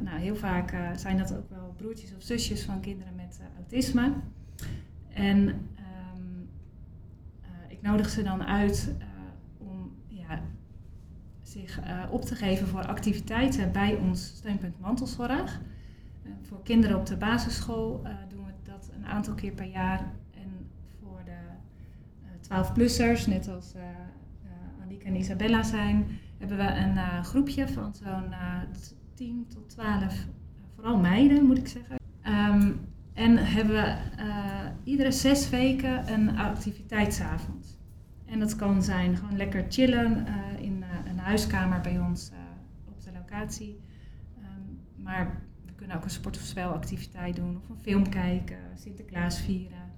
nou, 0.00 0.18
heel 0.18 0.36
vaak 0.36 0.76
zijn 0.96 1.18
dat 1.18 1.36
ook 1.36 1.50
wel 1.50 1.74
broertjes 1.76 2.14
of 2.14 2.22
zusjes 2.22 2.62
van 2.62 2.80
kinderen 2.80 3.14
met 3.14 3.40
autisme. 3.56 4.12
En 5.08 5.48
um, 5.48 6.48
ik 7.68 7.82
nodig 7.82 8.08
ze 8.10 8.22
dan 8.22 8.44
uit 8.44 8.94
zich 11.42 11.80
uh, 11.80 12.02
op 12.10 12.22
te 12.22 12.34
geven 12.34 12.66
voor 12.66 12.86
activiteiten 12.86 13.72
bij 13.72 13.94
ons 13.94 14.26
steunpunt 14.26 14.80
mantelzorg. 14.80 15.60
Voor 16.42 16.62
kinderen 16.62 16.98
op 16.98 17.06
de 17.06 17.16
basisschool 17.16 18.02
doen 18.28 18.44
we 18.44 18.52
dat 18.62 18.90
een 18.96 19.06
aantal 19.06 19.34
keer 19.34 19.52
per 19.52 19.66
jaar. 19.66 20.12
En 22.54 22.64
voor 22.64 22.74
de 22.74 22.90
12-plussers, 22.90 23.26
net 23.26 23.48
als 23.48 23.74
Annieke 24.82 25.06
en 25.06 25.16
Isabella 25.16 25.62
zijn, 25.62 26.06
hebben 26.38 26.56
we 26.56 26.62
een 26.62 27.24
groepje 27.24 27.68
van 27.68 27.94
zo'n 27.94 28.34
10 29.14 29.46
tot 29.48 29.68
12, 29.68 30.26
vooral 30.74 30.98
meiden 30.98 31.44
moet 31.44 31.58
ik 31.58 31.68
zeggen. 31.68 31.96
Um, 32.26 32.80
en 33.12 33.36
hebben 33.36 33.74
we 33.74 33.96
iedere 34.84 35.12
zes 35.12 35.50
weken 35.50 36.12
een 36.12 36.38
activiteitsavond. 36.38 37.78
En 38.26 38.38
dat 38.38 38.56
kan 38.56 38.82
zijn 38.82 39.16
gewoon 39.16 39.36
lekker 39.36 39.64
chillen 39.68 40.26
in 40.60 40.84
huiskamer 41.24 41.80
bij 41.80 41.98
ons 41.98 42.30
uh, 42.30 42.38
op 42.88 43.02
de 43.02 43.12
locatie. 43.12 43.80
Um, 44.38 44.80
maar 44.96 45.42
we 45.66 45.72
kunnen 45.72 45.96
ook 45.96 46.04
een 46.04 46.10
sport- 46.10 46.36
of 46.36 46.42
spelactiviteit 46.42 47.36
doen, 47.36 47.56
of 47.56 47.68
een 47.68 47.82
film 47.82 48.08
kijken, 48.08 48.58
Sinterklaas 48.74 49.40
vieren. 49.40 49.92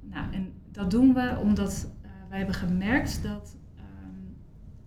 Nou, 0.00 0.32
en 0.32 0.52
dat 0.72 0.90
doen 0.90 1.14
we 1.14 1.38
omdat 1.42 1.88
uh, 2.04 2.10
wij 2.28 2.38
hebben 2.38 2.56
gemerkt 2.56 3.22
dat 3.22 3.56
um, 3.76 4.36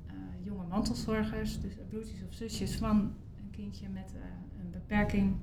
uh, 0.08 0.46
jonge 0.46 0.66
mantelzorgers, 0.68 1.60
dus 1.60 1.74
broertjes 1.90 2.24
of 2.28 2.34
zusjes 2.34 2.76
van 2.76 2.98
een 3.38 3.50
kindje 3.52 3.90
met 3.90 4.14
een 4.60 4.72
beperking, 4.72 5.36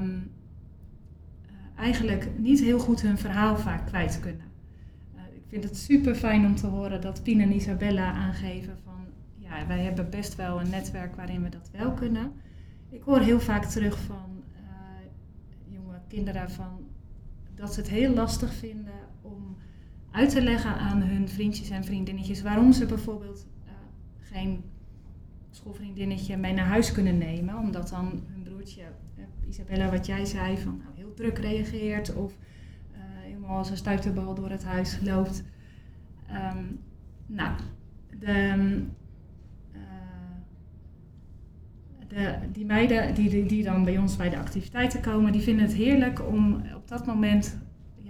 um, 0.00 0.30
eigenlijk 1.76 2.38
niet 2.38 2.60
heel 2.60 2.78
goed 2.78 3.02
hun 3.02 3.18
verhaal 3.18 3.56
vaak 3.56 3.86
kwijt 3.86 4.20
kunnen. 4.20 4.46
ik 5.34 5.42
vind 5.48 5.64
het 5.64 5.76
super 5.76 6.14
fijn 6.14 6.46
om 6.46 6.54
te 6.54 6.66
horen 6.66 7.00
dat 7.00 7.22
Pien 7.22 7.40
en 7.40 7.54
Isabella 7.54 8.12
aangeven 8.12 8.78
van 8.84 9.04
ja, 9.36 9.66
wij 9.66 9.82
hebben 9.82 10.10
best 10.10 10.34
wel 10.34 10.60
een 10.60 10.70
netwerk 10.70 11.16
waarin 11.16 11.42
we 11.42 11.48
dat 11.48 11.70
wel 11.72 11.92
kunnen. 11.92 12.32
Ik 12.88 13.02
hoor 13.02 13.20
heel 13.20 13.40
vaak 13.40 13.64
terug 13.64 13.98
van 13.98 14.42
jonge 15.68 16.00
kinderen 16.08 16.50
van, 16.50 16.86
dat 17.54 17.74
ze 17.74 17.80
het 17.80 17.88
heel 17.88 18.14
lastig 18.14 18.54
vinden 18.54 19.10
uit 20.12 20.30
te 20.30 20.42
leggen 20.42 20.76
aan 20.76 21.02
hun 21.02 21.28
vriendjes 21.28 21.70
en 21.70 21.84
vriendinnetjes 21.84 22.42
waarom 22.42 22.72
ze 22.72 22.86
bijvoorbeeld 22.86 23.46
uh, 23.64 23.70
geen 24.20 24.64
schoolvriendinnetje 25.50 26.36
mee 26.36 26.52
naar 26.52 26.66
huis 26.66 26.92
kunnen 26.92 27.18
nemen. 27.18 27.56
Omdat 27.56 27.88
dan 27.88 28.22
hun 28.26 28.42
broertje, 28.42 28.82
uh, 29.18 29.24
Isabella, 29.48 29.90
wat 29.90 30.06
jij 30.06 30.24
zei, 30.24 30.58
van 30.58 30.76
nou, 30.78 30.90
heel 30.94 31.14
druk 31.14 31.38
reageert 31.38 32.14
of 32.14 32.36
helemaal 33.22 33.58
als 33.58 33.70
een 33.70 33.76
stuiterbal 33.76 34.34
door 34.34 34.50
het 34.50 34.64
huis 34.64 34.98
loopt. 35.00 35.44
Um, 36.30 36.80
nou, 37.26 37.58
de, 38.18 38.84
de, 42.08 42.38
die 42.52 42.64
meiden 42.64 43.14
die, 43.14 43.30
die, 43.30 43.46
die, 43.46 43.62
dan 43.62 43.84
bij 43.84 43.98
ons 43.98 44.16
bij 44.16 44.30
de 44.30 44.38
activiteiten 44.38 45.00
komen, 45.00 45.32
die 45.32 45.40
vinden 45.40 45.64
het 45.64 45.74
heerlijk 45.74 46.26
om 46.26 46.62
op 46.74 46.88
dat 46.88 47.06
moment 47.06 47.58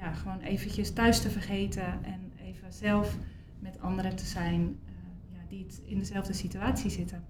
ja, 0.02 0.12
gewoon 0.12 0.40
eventjes 0.40 0.92
thuis 0.92 1.20
te 1.20 1.30
vergeten 1.30 2.04
en 2.04 2.32
even 2.44 2.72
zelf 2.72 3.16
met 3.58 3.80
anderen 3.80 4.16
te 4.16 4.24
zijn 4.24 4.60
uh, 4.60 4.92
ja, 5.32 5.38
die 5.48 5.66
in 5.84 5.98
dezelfde 5.98 6.32
situatie 6.32 6.90
zitten. 6.90 7.24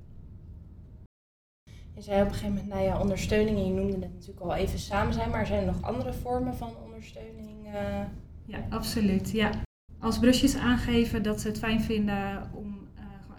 Je 1.94 2.02
zei 2.02 2.22
op 2.22 2.28
een 2.28 2.34
gegeven 2.34 2.54
moment, 2.54 2.72
nou 2.72 2.82
ja, 2.82 3.00
ondersteuning, 3.00 3.56
en 3.58 3.64
je 3.66 3.72
noemde 3.72 3.92
het 3.92 4.12
natuurlijk 4.12 4.40
al 4.40 4.54
even 4.54 4.78
samen 4.78 5.14
zijn, 5.14 5.30
maar 5.30 5.46
zijn 5.46 5.60
er 5.60 5.72
nog 5.72 5.82
andere 5.82 6.12
vormen 6.12 6.56
van 6.56 6.76
ondersteuning? 6.84 7.66
Uh... 7.66 8.00
Ja, 8.44 8.66
absoluut. 8.68 9.30
Ja. 9.30 9.50
Als 9.98 10.18
brusjes 10.18 10.56
aangeven 10.56 11.22
dat 11.22 11.40
ze 11.40 11.48
het 11.48 11.58
fijn 11.58 11.80
vinden 11.80 12.50
om 12.54 12.80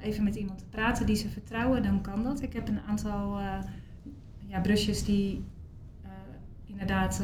even 0.01 0.23
met 0.23 0.35
iemand 0.35 0.59
te 0.59 0.65
praten 0.65 1.05
die 1.05 1.15
ze 1.15 1.29
vertrouwen, 1.29 1.83
dan 1.83 2.01
kan 2.01 2.23
dat. 2.23 2.41
Ik 2.41 2.53
heb 2.53 2.67
een 2.67 2.81
aantal 2.81 3.39
ja, 4.47 4.59
brusjes 4.61 5.05
die 5.05 5.43
inderdaad 6.65 7.21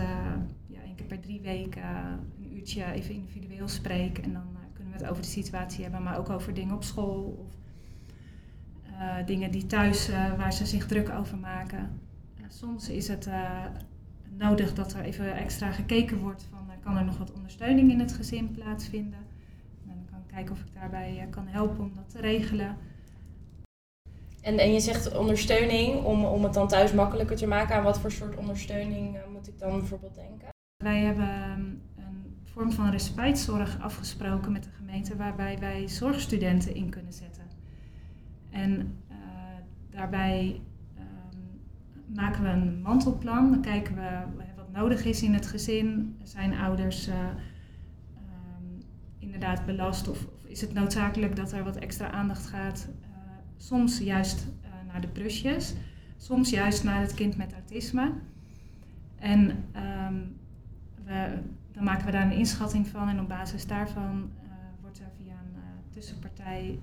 per 1.04 1.20
drie 1.20 1.42
weken 1.42 1.84
een 1.84 2.56
uurtje 2.56 2.92
even 2.92 3.14
individueel 3.14 3.68
spreken. 3.68 4.24
En 4.24 4.34
dan 4.34 4.48
kunnen 4.74 4.94
we 4.94 5.00
het 5.00 5.10
over 5.10 5.24
de 5.24 5.30
situatie 5.30 5.84
hebben, 5.84 6.04
maar 6.04 6.18
ook 6.18 6.30
over 6.30 6.54
dingen 6.54 6.76
op 6.76 6.84
school 6.84 7.46
of 7.46 7.58
dingen 9.26 9.52
die 9.52 9.66
thuis 9.66 10.10
waar 10.38 10.54
ze 10.54 10.66
zich 10.66 10.88
druk 10.88 11.10
over 11.10 11.38
maken. 11.38 12.00
soms 12.48 12.90
is 12.90 13.08
het 13.08 13.30
nodig 14.38 14.74
dat 14.74 14.94
er 14.94 15.02
even 15.02 15.36
extra 15.36 15.72
gekeken 15.72 16.18
wordt 16.18 16.48
van 16.50 16.58
kan 16.84 16.98
er 16.98 17.06
nog 17.06 17.18
wat 17.18 17.34
ondersteuning 17.34 17.92
in 17.92 18.00
het 18.00 18.14
gezin 18.14 18.52
plaatsvinden 18.52 19.30
kijken 20.34 20.56
of 20.56 20.60
ik 20.60 20.74
daarbij 20.74 21.20
eh, 21.20 21.30
kan 21.30 21.48
helpen 21.48 21.84
om 21.84 21.92
dat 21.96 22.10
te 22.10 22.22
regelen. 22.22 22.78
En, 24.42 24.58
en 24.58 24.74
je 24.74 24.80
zegt 24.80 25.18
ondersteuning 25.18 26.04
om, 26.04 26.26
om 26.26 26.44
het 26.44 26.54
dan 26.54 26.68
thuis 26.68 26.94
makkelijker 26.94 27.36
te 27.36 27.48
maken. 27.48 27.76
Aan 27.76 27.84
wat 27.84 28.00
voor 28.00 28.12
soort 28.12 28.38
ondersteuning 28.38 29.18
moet 29.32 29.48
ik 29.48 29.60
dan 29.60 29.80
bijvoorbeeld 29.80 30.16
denken? 30.16 30.50
Wij 30.84 31.02
hebben 31.02 31.28
ehm, 31.28 31.62
een 31.96 32.38
vorm 32.44 32.72
van 32.72 32.90
respijtzorg 32.90 33.80
afgesproken 33.80 34.52
met 34.52 34.64
de 34.64 34.70
gemeente 34.70 35.16
waarbij 35.16 35.60
wij 35.60 35.88
zorgstudenten 35.88 36.76
in 36.76 36.90
kunnen 36.90 37.14
zetten. 37.14 37.44
En 38.50 38.98
uh, 39.12 39.18
daarbij 39.90 40.62
um, 40.98 42.16
maken 42.16 42.44
we 42.44 42.50
een 42.50 42.82
mantelplan. 42.82 43.52
Dan 43.52 43.62
kijken 43.62 43.96
we 43.96 44.24
wat 44.56 44.72
nodig 44.72 45.06
is 45.06 45.24
in 45.24 45.34
het 45.34 45.48
gezin. 45.48 46.18
Zijn 46.24 46.54
ouders 46.54 47.08
uh, 47.08 47.16
inderdaad 49.18 49.66
belast? 49.66 50.08
Of, 50.08 50.28
is 50.44 50.62
het 50.62 50.74
noodzakelijk 50.74 51.36
dat 51.36 51.52
er 51.52 51.64
wat 51.64 51.78
extra 51.78 52.12
aandacht 52.12 52.46
gaat? 52.46 52.90
Soms 53.58 53.98
juist 53.98 54.48
naar 54.88 55.02
de 55.02 55.08
brusjes, 55.08 55.76
soms 56.18 56.50
juist 56.50 56.84
naar 56.84 57.02
het 57.02 57.14
kind 57.14 57.38
met 57.38 57.54
autisme. 57.54 58.14
En 59.16 59.66
we, 61.10 61.38
dan 61.72 61.84
maken 61.84 62.06
we 62.06 62.12
daar 62.12 62.26
een 62.26 62.38
inschatting 62.38 62.88
van 62.88 63.08
en 63.08 63.20
op 63.20 63.28
basis 63.28 63.68
daarvan 63.68 64.32
uh, 64.44 64.50
wordt 64.82 65.00
er 65.00 65.12
via 65.18 65.32
een 65.32 65.56
uh, 65.56 65.94
tussenpartij 65.94 66.80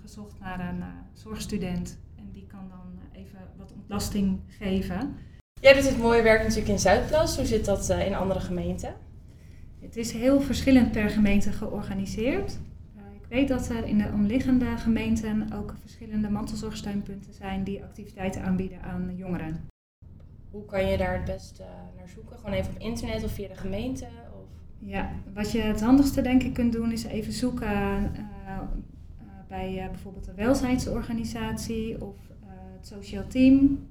gezocht 0.00 0.40
naar 0.40 0.60
een 0.60 0.82
zorgstudent. 1.12 1.98
En 2.16 2.24
die 2.32 2.46
kan 2.46 2.68
dan 2.68 3.20
even 3.22 3.38
wat 3.56 3.72
ontlasting 3.72 4.40
geven. 4.46 5.16
Jij 5.60 5.74
doet 5.74 5.88
het 5.88 5.98
mooie 5.98 6.22
werk 6.22 6.42
natuurlijk 6.42 6.68
in 6.68 6.78
Zuidplas. 6.78 7.36
Hoe 7.36 7.46
zit 7.46 7.64
dat 7.64 7.88
in 7.88 8.14
andere 8.14 8.40
gemeenten? 8.40 8.94
Het 9.80 9.96
is 9.96 10.12
heel 10.12 10.40
verschillend 10.40 10.92
per 10.92 11.10
gemeente 11.10 11.52
georganiseerd. 11.52 12.58
ik 13.20 13.26
weet 13.28 13.48
dat 13.48 13.68
er 13.68 13.84
in 13.84 13.98
de 13.98 14.10
omliggende 14.12 14.76
gemeenten 14.76 15.52
ook 15.52 15.74
verschillende 15.80 16.30
mantelzorgsteunpunten 16.30 17.34
zijn 17.34 17.64
die 17.64 17.82
activiteiten 17.82 18.42
aanbieden 18.42 18.82
aan 18.82 19.16
jongeren. 19.16 19.69
Hoe 20.50 20.64
kan 20.64 20.86
je 20.86 20.96
daar 20.96 21.16
het 21.16 21.24
beste 21.24 21.64
naar 21.96 22.08
zoeken? 22.08 22.36
Gewoon 22.36 22.54
even 22.54 22.72
op 22.72 22.78
internet 22.78 23.24
of 23.24 23.32
via 23.32 23.48
de 23.48 23.54
gemeente? 23.54 24.04
Of? 24.04 24.48
Ja, 24.78 25.10
wat 25.34 25.52
je 25.52 25.60
het 25.60 25.80
handigste 25.80 26.22
denk 26.22 26.42
ik 26.42 26.54
kunt 26.54 26.72
doen 26.72 26.92
is 26.92 27.04
even 27.04 27.32
zoeken 27.32 28.12
uh, 28.46 28.58
bij 29.48 29.84
uh, 29.84 29.90
bijvoorbeeld 29.90 30.24
de 30.24 30.34
welzijnsorganisatie 30.34 32.04
of 32.04 32.16
het 32.76 32.86
sociaal 32.86 33.26
team. 33.26 33.88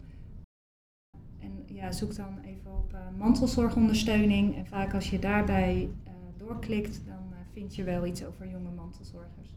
En 1.39 1.63
ja, 1.65 1.91
zoek 1.91 2.15
dan 2.15 2.39
even 2.45 2.71
op 2.71 2.97
mantelzorgondersteuning. 3.17 4.55
En 4.55 4.65
vaak 4.65 4.93
als 4.93 5.09
je 5.09 5.19
daarbij 5.19 5.89
doorklikt, 6.37 7.01
dan 7.05 7.33
vind 7.53 7.75
je 7.75 7.83
wel 7.83 8.05
iets 8.05 8.25
over 8.25 8.49
jonge 8.49 8.71
mantelzorgers. 8.71 9.49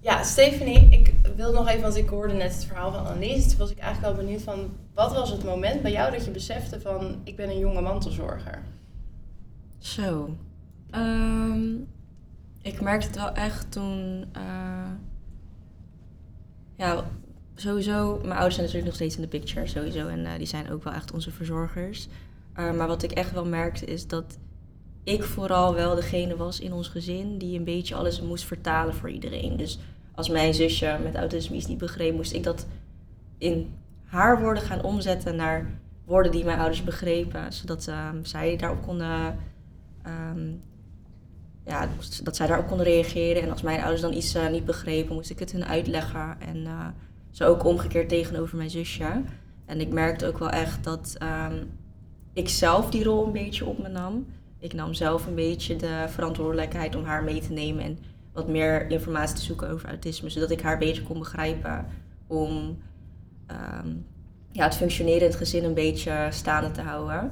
Ja, 0.00 0.22
Stephanie, 0.22 0.88
ik 0.90 1.14
wil 1.36 1.52
nog 1.52 1.68
even, 1.68 1.82
want 1.82 1.96
ik 1.96 2.08
hoorde 2.08 2.34
net 2.34 2.54
het 2.54 2.64
verhaal 2.64 2.92
van 2.92 3.06
Annelies. 3.06 3.48
Toen 3.48 3.58
was 3.58 3.70
ik 3.70 3.78
eigenlijk 3.78 4.14
wel 4.14 4.24
benieuwd 4.24 4.42
van, 4.42 4.76
wat 4.94 5.12
was 5.12 5.30
het 5.30 5.44
moment 5.44 5.82
bij 5.82 5.92
jou 5.92 6.10
dat 6.10 6.24
je 6.24 6.30
besefte 6.30 6.80
van, 6.80 7.20
ik 7.24 7.36
ben 7.36 7.48
een 7.48 7.58
jonge 7.58 7.80
mantelzorger? 7.80 8.62
Zo. 9.78 10.36
Ehm, 10.90 11.74
ik 12.62 12.80
merkte 12.80 13.06
het 13.06 13.16
wel 13.16 13.32
echt 13.32 13.72
toen, 13.72 14.24
uh, 14.36 14.90
ja, 16.76 17.04
sowieso, 17.54 18.16
mijn 18.16 18.30
ouders 18.30 18.54
zijn 18.54 18.66
natuurlijk 18.66 18.84
nog 18.84 18.94
steeds 18.94 19.16
in 19.16 19.22
de 19.22 19.28
picture, 19.28 19.66
sowieso. 19.66 20.08
En 20.08 20.20
uh, 20.20 20.30
die 20.38 20.46
zijn 20.46 20.70
ook 20.70 20.84
wel 20.84 20.92
echt 20.92 21.12
onze 21.12 21.30
verzorgers. 21.30 22.08
Uh, 22.56 22.72
maar 22.72 22.86
wat 22.86 23.02
ik 23.02 23.12
echt 23.12 23.32
wel 23.32 23.46
merkte 23.46 23.84
is 23.84 24.06
dat 24.06 24.38
ik 25.06 25.24
vooral 25.24 25.74
wel 25.74 25.94
degene 25.94 26.36
was 26.36 26.60
in 26.60 26.72
ons 26.72 26.88
gezin 26.88 27.38
die 27.38 27.58
een 27.58 27.64
beetje 27.64 27.94
alles 27.94 28.20
moest 28.20 28.44
vertalen 28.44 28.94
voor 28.94 29.10
iedereen. 29.10 29.56
Dus 29.56 29.78
als 30.14 30.28
mijn 30.28 30.54
zusje 30.54 30.98
met 31.02 31.14
autisme 31.14 31.56
iets 31.56 31.66
niet 31.66 31.78
begreep, 31.78 32.14
moest 32.14 32.32
ik 32.32 32.42
dat 32.42 32.66
in 33.38 33.74
haar 34.04 34.40
woorden 34.40 34.62
gaan 34.62 34.82
omzetten 34.82 35.36
naar 35.36 35.80
woorden 36.04 36.32
die 36.32 36.44
mijn 36.44 36.58
ouders 36.58 36.84
begrepen. 36.84 37.52
Zodat 37.52 37.86
um, 37.86 38.24
zij 38.24 38.56
daarop 38.56 38.82
konden. 38.82 39.38
Um, 40.06 40.62
ja, 41.64 41.88
dat 42.22 42.36
zij 42.36 42.46
daarop 42.46 42.66
konden 42.66 42.86
reageren. 42.86 43.42
En 43.42 43.50
als 43.50 43.62
mijn 43.62 43.80
ouders 43.80 44.00
dan 44.00 44.12
iets 44.12 44.34
uh, 44.34 44.48
niet 44.48 44.64
begrepen, 44.64 45.14
moest 45.14 45.30
ik 45.30 45.38
het 45.38 45.52
hun 45.52 45.66
uitleggen. 45.66 46.40
En 46.40 46.56
uh, 46.56 46.86
zo 47.30 47.44
ook 47.44 47.64
omgekeerd 47.64 48.08
tegenover 48.08 48.56
mijn 48.56 48.70
zusje. 48.70 49.22
En 49.66 49.80
ik 49.80 49.88
merkte 49.88 50.26
ook 50.26 50.38
wel 50.38 50.50
echt 50.50 50.84
dat 50.84 51.16
um, 51.22 51.70
ik 52.32 52.48
zelf 52.48 52.90
die 52.90 53.04
rol 53.04 53.26
een 53.26 53.32
beetje 53.32 53.66
op 53.66 53.78
me 53.78 53.88
nam. 53.88 54.26
Ik 54.58 54.72
nam 54.72 54.94
zelf 54.94 55.26
een 55.26 55.34
beetje 55.34 55.76
de 55.76 56.04
verantwoordelijkheid 56.08 56.94
om 56.94 57.04
haar 57.04 57.24
mee 57.24 57.40
te 57.40 57.52
nemen 57.52 57.84
en 57.84 57.98
wat 58.32 58.48
meer 58.48 58.90
informatie 58.90 59.36
te 59.36 59.42
zoeken 59.42 59.70
over 59.70 59.88
autisme, 59.88 60.30
zodat 60.30 60.50
ik 60.50 60.60
haar 60.60 60.78
beter 60.78 61.02
kon 61.02 61.18
begrijpen 61.18 61.86
om 62.26 62.78
um, 63.50 64.06
ja, 64.50 64.64
het 64.64 64.74
functioneren 64.74 65.20
in 65.20 65.26
het 65.26 65.36
gezin 65.36 65.64
een 65.64 65.74
beetje 65.74 66.26
staande 66.30 66.70
te 66.70 66.80
houden. 66.80 67.30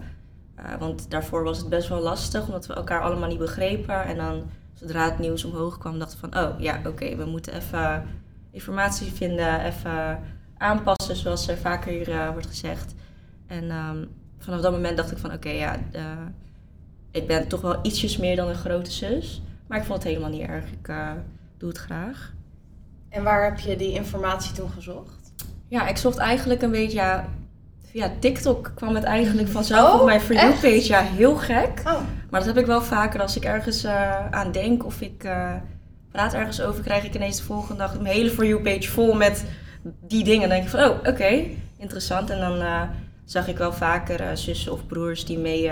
Uh, 0.58 0.74
want 0.78 1.10
daarvoor 1.10 1.44
was 1.44 1.58
het 1.58 1.68
best 1.68 1.88
wel 1.88 2.00
lastig, 2.00 2.46
omdat 2.46 2.66
we 2.66 2.74
elkaar 2.74 3.00
allemaal 3.00 3.28
niet 3.28 3.38
begrepen. 3.38 4.04
En 4.04 4.16
dan, 4.16 4.42
zodra 4.72 5.04
het 5.04 5.18
nieuws 5.18 5.44
omhoog 5.44 5.78
kwam, 5.78 5.98
dachten 5.98 6.20
we 6.20 6.28
van, 6.28 6.44
oh 6.44 6.60
ja, 6.60 6.80
oké, 6.86 7.16
we 7.16 7.24
moeten 7.24 7.54
even 7.54 8.06
informatie 8.50 9.12
vinden, 9.12 9.64
even 9.64 10.20
aanpassen, 10.58 11.16
zoals 11.16 11.48
er 11.48 11.56
vaker 11.56 11.92
hier 11.92 12.08
uh, 12.08 12.30
wordt 12.30 12.46
gezegd. 12.46 12.94
En 13.46 13.70
um, 13.70 14.08
vanaf 14.38 14.60
dat 14.60 14.72
moment 14.72 14.96
dacht 14.96 15.10
ik 15.10 15.18
van, 15.18 15.32
oké, 15.32 15.50
ja, 15.50 15.78
ik 17.14 17.26
ben 17.26 17.48
toch 17.48 17.60
wel 17.60 17.78
ietsjes 17.82 18.16
meer 18.16 18.36
dan 18.36 18.48
een 18.48 18.54
grote 18.54 18.90
zus. 18.90 19.42
Maar 19.66 19.78
ik 19.78 19.84
vond 19.84 19.98
het 19.98 20.08
helemaal 20.08 20.30
niet 20.30 20.48
erg. 20.48 20.64
Ik 20.64 20.88
uh, 20.88 21.10
doe 21.58 21.68
het 21.68 21.78
graag. 21.78 22.32
En 23.08 23.22
waar 23.22 23.44
heb 23.44 23.58
je 23.58 23.76
die 23.76 23.92
informatie 23.92 24.54
toen 24.54 24.70
gezocht? 24.70 25.32
Ja, 25.68 25.88
ik 25.88 25.96
zocht 25.96 26.18
eigenlijk 26.18 26.62
een 26.62 26.70
beetje... 26.70 26.96
Ja, 26.96 27.28
via 27.90 28.10
TikTok 28.18 28.72
kwam 28.74 28.94
het 28.94 29.04
eigenlijk 29.04 29.48
vanzelf 29.48 29.94
oh, 29.94 30.00
op 30.00 30.06
mijn 30.06 30.20
For 30.20 30.34
You 30.34 30.52
page. 30.52 30.86
Ja, 30.86 31.00
heel 31.00 31.36
gek. 31.36 31.82
Oh. 31.84 32.00
Maar 32.30 32.40
dat 32.40 32.46
heb 32.46 32.58
ik 32.58 32.66
wel 32.66 32.82
vaker 32.82 33.20
als 33.20 33.36
ik 33.36 33.44
ergens 33.44 33.84
uh, 33.84 34.30
aan 34.30 34.52
denk 34.52 34.84
of 34.84 35.00
ik 35.00 35.24
uh, 35.24 35.52
praat 36.10 36.34
ergens 36.34 36.60
over, 36.60 36.82
krijg 36.82 37.04
ik 37.04 37.14
ineens 37.14 37.36
de 37.36 37.42
volgende 37.42 37.78
dag 37.78 38.00
mijn 38.00 38.14
hele 38.14 38.30
For 38.30 38.46
You 38.46 38.62
page 38.62 38.90
vol 38.90 39.14
met 39.14 39.44
die 40.00 40.24
dingen. 40.24 40.40
Dan 40.40 40.48
denk 40.48 40.62
ik 40.62 40.70
van, 40.70 40.84
oh, 40.84 40.98
oké, 40.98 41.08
okay, 41.08 41.56
interessant. 41.76 42.30
En 42.30 42.40
dan 42.40 42.88
zag 43.24 43.48
ik 43.48 43.58
wel 43.58 43.72
vaker 43.72 44.36
zussen 44.36 44.72
of 44.72 44.86
broers 44.86 45.24
die 45.24 45.38
mee 45.38 45.70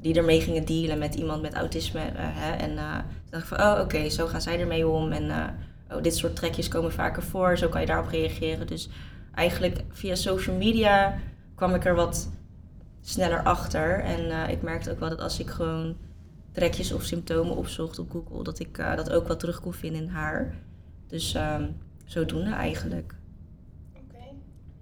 die 0.00 0.14
ermee 0.14 0.40
gingen 0.40 0.64
dealen 0.64 0.98
met 0.98 1.14
iemand 1.14 1.42
met 1.42 1.54
autisme. 1.54 2.00
Uh, 2.00 2.14
hè, 2.16 2.56
en 2.56 2.70
uh, 2.70 2.94
toen 2.94 3.30
dacht 3.30 3.42
ik 3.42 3.48
van, 3.48 3.60
oh 3.60 3.80
oké, 3.80 4.08
zo 4.08 4.26
gaan 4.26 4.42
zij 4.42 4.60
ermee 4.60 4.88
om. 4.88 5.12
En 5.12 5.24
uh, 5.24 5.44
oh, 5.90 6.02
dit 6.02 6.16
soort 6.16 6.36
trekjes 6.36 6.68
komen 6.68 6.92
vaker 6.92 7.22
voor, 7.22 7.58
zo 7.58 7.68
kan 7.68 7.80
je 7.80 7.86
daarop 7.86 8.10
reageren. 8.10 8.66
Dus 8.66 8.88
eigenlijk 9.34 9.84
via 9.90 10.14
social 10.14 10.56
media 10.56 11.18
kwam 11.54 11.74
ik 11.74 11.84
er 11.84 11.94
wat 11.94 12.30
sneller 13.00 13.42
achter. 13.42 14.00
En 14.00 14.50
ik 14.50 14.62
merkte 14.62 14.90
ook 14.90 15.00
wel 15.00 15.08
dat 15.08 15.20
als 15.20 15.38
ik 15.38 15.48
gewoon 15.48 15.96
trekjes 16.52 16.92
of 16.92 17.02
symptomen 17.02 17.56
opzocht 17.56 17.98
op 17.98 18.10
Google, 18.10 18.44
dat 18.44 18.58
ik 18.58 18.76
dat 18.96 19.12
ook 19.12 19.28
wat 19.28 19.40
terug 19.40 19.60
kon 19.60 19.72
vinden 19.72 20.02
in 20.02 20.08
haar. 20.08 20.54
Dus 21.06 21.34
um, 21.34 21.76
zodoende 22.04 22.50
eigenlijk. 22.50 23.14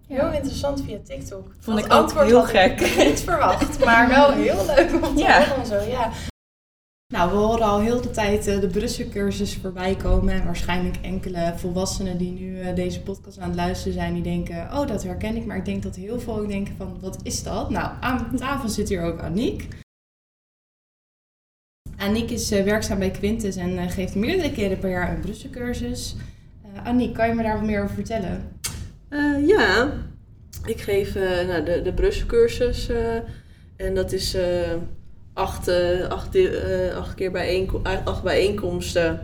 Heel 0.07 0.33
interessant 0.33 0.83
via 0.85 0.99
TikTok. 1.05 1.55
Vond 1.59 1.79
ik 1.79 1.93
ook 1.93 2.13
heel 2.13 2.43
gek. 2.43 2.81
Ik 2.81 2.97
niet 3.07 3.21
verwacht, 3.31 3.85
maar 3.85 4.09
wel 4.09 4.33
heel 4.33 4.67
leuk 4.67 4.93
om 4.93 5.17
te 5.17 5.23
ja. 5.23 5.49
horen 5.49 5.67
zo. 5.67 5.81
Ja. 5.81 6.11
Nou, 7.13 7.31
we 7.31 7.37
horen 7.37 7.67
al 7.67 7.81
heel 7.81 8.01
de 8.01 8.11
tijd 8.11 8.47
uh, 8.47 8.61
de 8.61 8.67
Brussel-cursus 8.67 9.57
voorbij 9.57 9.97
komen. 9.97 10.35
En 10.35 10.45
waarschijnlijk 10.45 10.97
enkele 11.03 11.53
volwassenen 11.57 12.19
die 12.19 12.33
nu 12.33 12.59
uh, 12.59 12.75
deze 12.75 13.03
podcast 13.03 13.39
aan 13.39 13.49
het 13.49 13.57
luisteren 13.57 13.93
zijn, 13.93 14.15
die 14.15 14.23
denken, 14.23 14.57
oh, 14.57 14.87
dat 14.87 15.03
herken 15.03 15.37
ik. 15.37 15.47
Maar 15.47 15.57
ik 15.57 15.65
denk 15.65 15.83
dat 15.83 15.97
heel 15.97 16.21
veel 16.21 16.39
ook 16.39 16.49
denken 16.49 16.77
van, 16.77 17.01
wat 17.01 17.19
is 17.23 17.43
dat? 17.43 17.71
Nou, 17.71 17.91
aan 18.01 18.37
tafel 18.37 18.69
zit 18.69 18.89
hier 18.89 19.03
ook 19.03 19.21
Aniek. 19.21 19.69
Aniek 21.97 22.31
is 22.31 22.53
uh, 22.53 22.65
werkzaam 22.65 22.99
bij 22.99 23.11
Quintus 23.11 23.57
en 23.57 23.91
geeft 23.91 24.15
meerdere 24.15 24.53
keren 24.53 24.79
per 24.79 24.91
jaar 24.91 25.15
een 25.15 25.21
Brussel-cursus. 25.21 26.17
Aniek, 26.85 27.15
kan 27.15 27.29
je 27.29 27.35
me 27.35 27.43
daar 27.43 27.59
wat 27.59 27.67
meer 27.67 27.83
over 27.83 27.95
vertellen? 27.95 28.59
Uh, 29.11 29.47
ja, 29.49 29.93
ik 30.65 30.81
geef 30.81 31.15
uh, 31.15 31.47
nou, 31.49 31.65
de, 31.65 31.83
de. 31.83 32.87
Uh, 32.91 33.15
en 33.77 33.95
dat 33.95 34.13
is 34.13 34.37
acht, 35.33 35.69
acht, 36.09 36.39
acht 36.95 37.15
keer 37.15 37.31
bijeenko 37.31 37.81
acht 38.05 38.23
bijeenkomsten. 38.23 39.21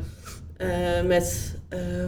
met 1.07 1.55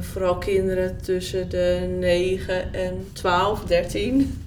vooral 0.00 0.38
kinderen 0.38 0.96
tussen 1.02 1.48
de 1.48 1.96
9 1.98 2.72
en 2.72 3.06
12, 3.12 3.64
13. 3.64 4.44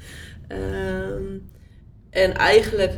en 2.10 2.34
eigenlijk, 2.34 2.94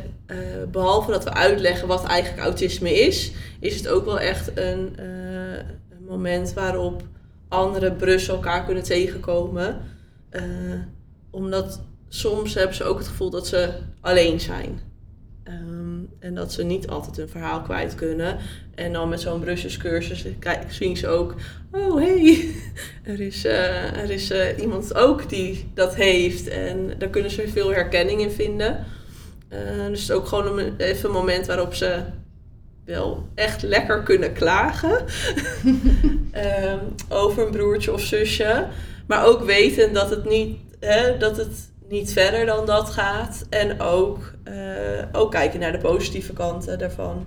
behalve 0.70 1.10
dat 1.10 1.24
we 1.24 1.32
uitleggen 1.32 1.88
wat 1.88 2.04
eigenlijk 2.04 2.42
autisme 2.42 2.92
is, 2.94 3.32
is 3.60 3.76
het 3.76 3.88
ook 3.88 4.04
wel 4.04 4.20
echt 4.20 4.50
een, 4.58 4.92
een 4.98 6.04
moment 6.08 6.52
waarop 6.52 7.02
andere 7.48 7.92
Brussel 7.92 8.34
elkaar 8.34 8.64
kunnen 8.64 8.82
tegenkomen. 8.82 9.80
Uh, 10.30 10.42
omdat 11.30 11.80
soms 12.08 12.54
hebben 12.54 12.76
ze 12.76 12.84
ook 12.84 12.98
het 12.98 13.08
gevoel 13.08 13.30
dat 13.30 13.46
ze 13.46 13.72
alleen 14.00 14.40
zijn. 14.40 14.80
Um, 15.44 16.08
en 16.18 16.34
dat 16.34 16.52
ze 16.52 16.62
niet 16.62 16.88
altijd 16.88 17.16
hun 17.16 17.28
verhaal 17.28 17.62
kwijt 17.62 17.94
kunnen. 17.94 18.38
En 18.74 18.92
dan 18.92 19.08
met 19.08 19.20
zo'n 19.20 19.40
Brusselscursus 19.40 20.24
zien 20.68 20.96
ze 20.96 21.08
ook... 21.08 21.34
Oh, 21.72 21.96
hey, 21.96 22.54
er 23.12 23.20
is, 23.20 23.44
uh, 23.44 23.96
er 23.96 24.10
is 24.10 24.30
uh, 24.30 24.58
iemand 24.58 24.94
ook 24.94 25.28
die 25.28 25.70
dat 25.74 25.94
heeft. 25.94 26.48
En 26.48 26.94
daar 26.98 27.08
kunnen 27.08 27.30
ze 27.30 27.48
veel 27.48 27.72
herkenning 27.72 28.20
in 28.20 28.30
vinden. 28.30 28.84
dus 29.48 29.58
het 29.78 29.98
is 29.98 30.10
ook 30.10 30.26
gewoon 30.26 30.58
een, 30.58 30.74
even 30.76 31.08
een 31.08 31.14
moment 31.14 31.46
waarop 31.46 31.74
ze 31.74 32.02
wel 32.84 33.28
echt 33.34 33.62
lekker 33.62 34.02
kunnen 34.02 34.32
klagen. 34.32 35.04
um, 35.64 36.94
over 37.08 37.46
een 37.46 37.52
broertje 37.52 37.92
of 37.92 38.00
zusje. 38.00 38.66
Maar 39.10 39.26
ook 39.26 39.44
weten 39.44 39.92
dat 39.92 40.10
het 40.10 40.28
niet, 40.28 40.58
hè, 40.80 41.16
dat 41.16 41.36
het 41.36 41.72
niet 41.88 42.12
verder 42.12 42.46
dan 42.46 42.66
dat 42.66 42.90
gaat. 42.90 43.46
En 43.48 43.80
ook, 43.80 44.32
uh, 44.44 44.54
ook 45.12 45.30
kijken 45.30 45.60
naar 45.60 45.72
de 45.72 45.78
positieve 45.78 46.32
kanten 46.32 46.78
daarvan. 46.78 47.26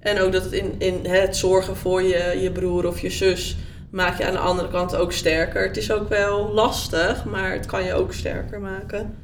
En 0.00 0.20
ook 0.20 0.32
dat 0.32 0.42
het 0.44 0.52
in, 0.52 0.74
in 0.78 1.06
het 1.06 1.36
zorgen 1.36 1.76
voor 1.76 2.02
je, 2.02 2.38
je 2.40 2.52
broer 2.52 2.86
of 2.86 3.00
je 3.00 3.10
zus 3.10 3.56
maak 3.90 4.18
je 4.18 4.26
aan 4.26 4.32
de 4.32 4.38
andere 4.38 4.68
kant 4.68 4.96
ook 4.96 5.12
sterker. 5.12 5.66
Het 5.66 5.76
is 5.76 5.92
ook 5.92 6.08
wel 6.08 6.52
lastig, 6.52 7.24
maar 7.24 7.52
het 7.52 7.66
kan 7.66 7.84
je 7.84 7.94
ook 7.94 8.12
sterker 8.12 8.60
maken. 8.60 9.16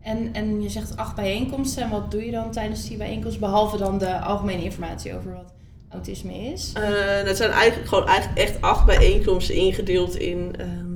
En, 0.00 0.28
en 0.32 0.62
je 0.62 0.68
zegt 0.68 0.96
acht 0.96 1.16
bijeenkomsten. 1.16 1.82
En 1.82 1.90
wat 1.90 2.10
doe 2.10 2.24
je 2.24 2.30
dan 2.30 2.50
tijdens 2.50 2.88
die 2.88 2.96
bijeenkomst? 2.96 3.40
Behalve 3.40 3.76
dan 3.76 3.98
de 3.98 4.20
algemene 4.20 4.62
informatie 4.62 5.14
over 5.14 5.34
wat 5.34 5.52
autisme 5.94 6.34
is. 6.34 6.72
Uh, 6.78 7.24
dat 7.24 7.36
zijn 7.36 7.50
eigenlijk 7.50 7.88
gewoon 7.88 8.06
eigenlijk 8.06 8.38
echt 8.38 8.60
acht 8.60 8.86
bijeenkomsten 8.86 9.54
ingedeeld 9.54 10.16
in 10.16 10.54
ehm, 10.58 10.68
eh, 10.68 10.93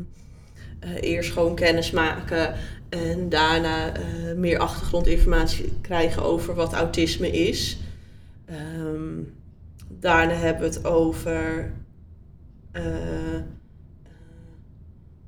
eerst 1.00 1.32
gewoon 1.32 1.54
kennis 1.54 1.90
maken 1.90 2.54
en 2.88 3.28
daarna 3.28 3.94
eh, 3.94 4.02
meer 4.36 4.58
achtergrondinformatie 4.58 5.72
krijgen 5.80 6.22
over 6.22 6.54
wat 6.54 6.72
autisme 6.72 7.30
is. 7.30 7.78
Ehm, 8.44 9.22
daarna 9.88 10.32
hebben 10.32 10.68
we 10.70 10.76
het 10.76 10.84
over 10.84 11.72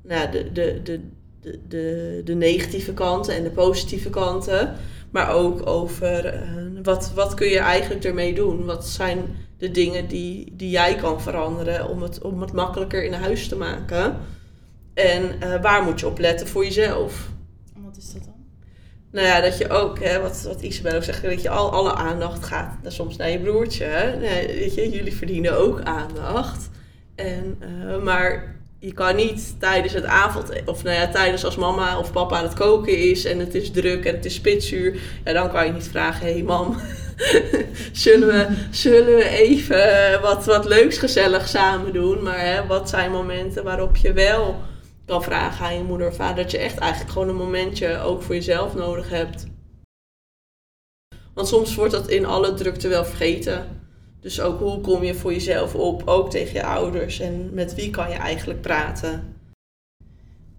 nou, 0.01 0.31
de, 0.31 0.51
de, 0.51 0.81
de, 0.83 0.99
de, 1.41 1.59
de, 1.67 2.21
de 2.25 2.35
negatieve 2.35 2.93
kanten 2.93 3.35
en 3.35 3.43
de 3.43 3.49
positieve 3.49 4.09
kanten. 4.09 4.75
Maar 5.09 5.33
ook 5.33 5.67
over 5.67 6.43
wat, 6.83 7.11
wat 7.13 7.33
kun 7.33 7.47
je 7.47 7.59
eigenlijk 7.59 8.03
ermee 8.03 8.33
doen? 8.33 8.65
Wat 8.65 8.87
zijn 8.87 9.17
de 9.57 9.71
dingen 9.71 10.07
die, 10.07 10.53
die 10.55 10.69
jij 10.69 10.95
kan 10.95 11.21
veranderen 11.21 11.89
om 11.89 12.01
het, 12.01 12.21
om 12.21 12.41
het 12.41 12.53
makkelijker 12.53 13.03
in 13.03 13.13
huis 13.13 13.47
te 13.47 13.55
maken. 13.55 14.17
En 14.93 15.23
uh, 15.43 15.61
waar 15.61 15.83
moet 15.83 15.99
je 15.99 16.07
op 16.07 16.19
letten 16.19 16.47
voor 16.47 16.63
jezelf? 16.63 17.29
wat 17.83 17.97
is 17.97 18.13
dat 18.13 18.23
dan? 18.23 18.33
Nou 19.11 19.27
ja, 19.27 19.41
dat 19.41 19.57
je 19.57 19.69
ook, 19.69 19.99
hè, 19.99 20.21
wat, 20.21 20.41
wat 20.41 20.61
Isabel 20.61 20.95
ook 20.95 21.03
zegt, 21.03 21.21
dat 21.23 21.41
je 21.41 21.49
al 21.49 21.71
alle 21.71 21.93
aandacht 21.93 22.45
gaat 22.45 22.77
naar, 22.83 22.91
soms 22.91 23.17
naar 23.17 23.29
je 23.29 23.39
broertje. 23.39 23.83
Hè? 23.83 24.15
Nee, 24.15 24.47
weet 24.47 24.75
je, 24.75 24.89
jullie 24.89 25.15
verdienen 25.15 25.57
ook 25.57 25.81
aandacht. 25.81 26.69
En, 27.15 27.57
uh, 27.59 28.03
maar 28.03 28.55
je 28.79 28.93
kan 28.93 29.15
niet 29.15 29.55
tijdens 29.59 29.93
het 29.93 30.03
avond, 30.03 30.51
of 30.65 30.83
nou 30.83 30.95
ja, 30.95 31.07
tijdens 31.07 31.45
als 31.45 31.55
mama 31.55 31.99
of 31.99 32.11
papa 32.11 32.37
aan 32.37 32.43
het 32.43 32.53
koken 32.53 32.97
is 32.97 33.25
en 33.25 33.39
het 33.39 33.55
is 33.55 33.71
druk 33.71 34.05
en 34.05 34.15
het 34.15 34.25
is 34.25 34.33
spitsuur, 34.33 34.99
ja, 35.23 35.33
dan 35.33 35.51
kan 35.51 35.65
je 35.65 35.71
niet 35.71 35.87
vragen, 35.87 36.25
hé 36.25 36.31
hey, 36.31 36.43
mam, 36.43 36.77
zullen, 37.91 38.27
we, 38.27 38.47
zullen 38.69 39.15
we 39.15 39.27
even 39.29 40.21
wat, 40.21 40.45
wat 40.45 40.65
leuks 40.65 40.97
gezellig 40.97 41.47
samen 41.47 41.93
doen? 41.93 42.23
Maar 42.23 42.39
hè, 42.45 42.67
wat 42.67 42.89
zijn 42.89 43.11
momenten 43.11 43.63
waarop 43.63 43.97
je 43.97 44.13
wel 44.13 44.61
kan 45.05 45.23
vragen 45.23 45.65
aan 45.65 45.75
je 45.75 45.83
moeder 45.83 46.07
of 46.07 46.15
vader 46.15 46.43
dat 46.43 46.51
je 46.51 46.57
echt 46.57 46.77
eigenlijk 46.77 47.11
gewoon 47.11 47.29
een 47.29 47.35
momentje 47.35 47.99
ook 47.99 48.21
voor 48.21 48.35
jezelf 48.35 48.73
nodig 48.73 49.09
hebt? 49.09 49.45
Want 51.33 51.47
soms 51.47 51.75
wordt 51.75 51.91
dat 51.91 52.09
in 52.09 52.25
alle 52.25 52.53
drukte 52.53 52.87
wel 52.87 53.05
vergeten. 53.05 53.79
Dus 54.19 54.41
ook 54.41 54.59
hoe 54.59 54.81
kom 54.81 55.03
je 55.03 55.13
voor 55.13 55.33
jezelf 55.33 55.75
op, 55.75 56.01
ook 56.05 56.29
tegen 56.29 56.53
je 56.53 56.65
ouders 56.65 57.19
en 57.19 57.53
met 57.53 57.75
wie 57.75 57.89
kan 57.89 58.09
je 58.09 58.15
eigenlijk 58.15 58.61
praten. 58.61 59.35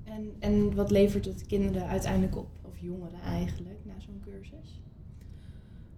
En, 0.04 0.36
en 0.38 0.74
wat 0.74 0.90
levert 0.90 1.24
het 1.24 1.46
kinderen 1.46 1.88
uiteindelijk 1.88 2.36
op, 2.36 2.46
of 2.62 2.74
jongeren 2.80 3.20
eigenlijk, 3.24 3.78
na 3.84 3.92
zo'n 3.98 4.22
cursus? 4.24 4.80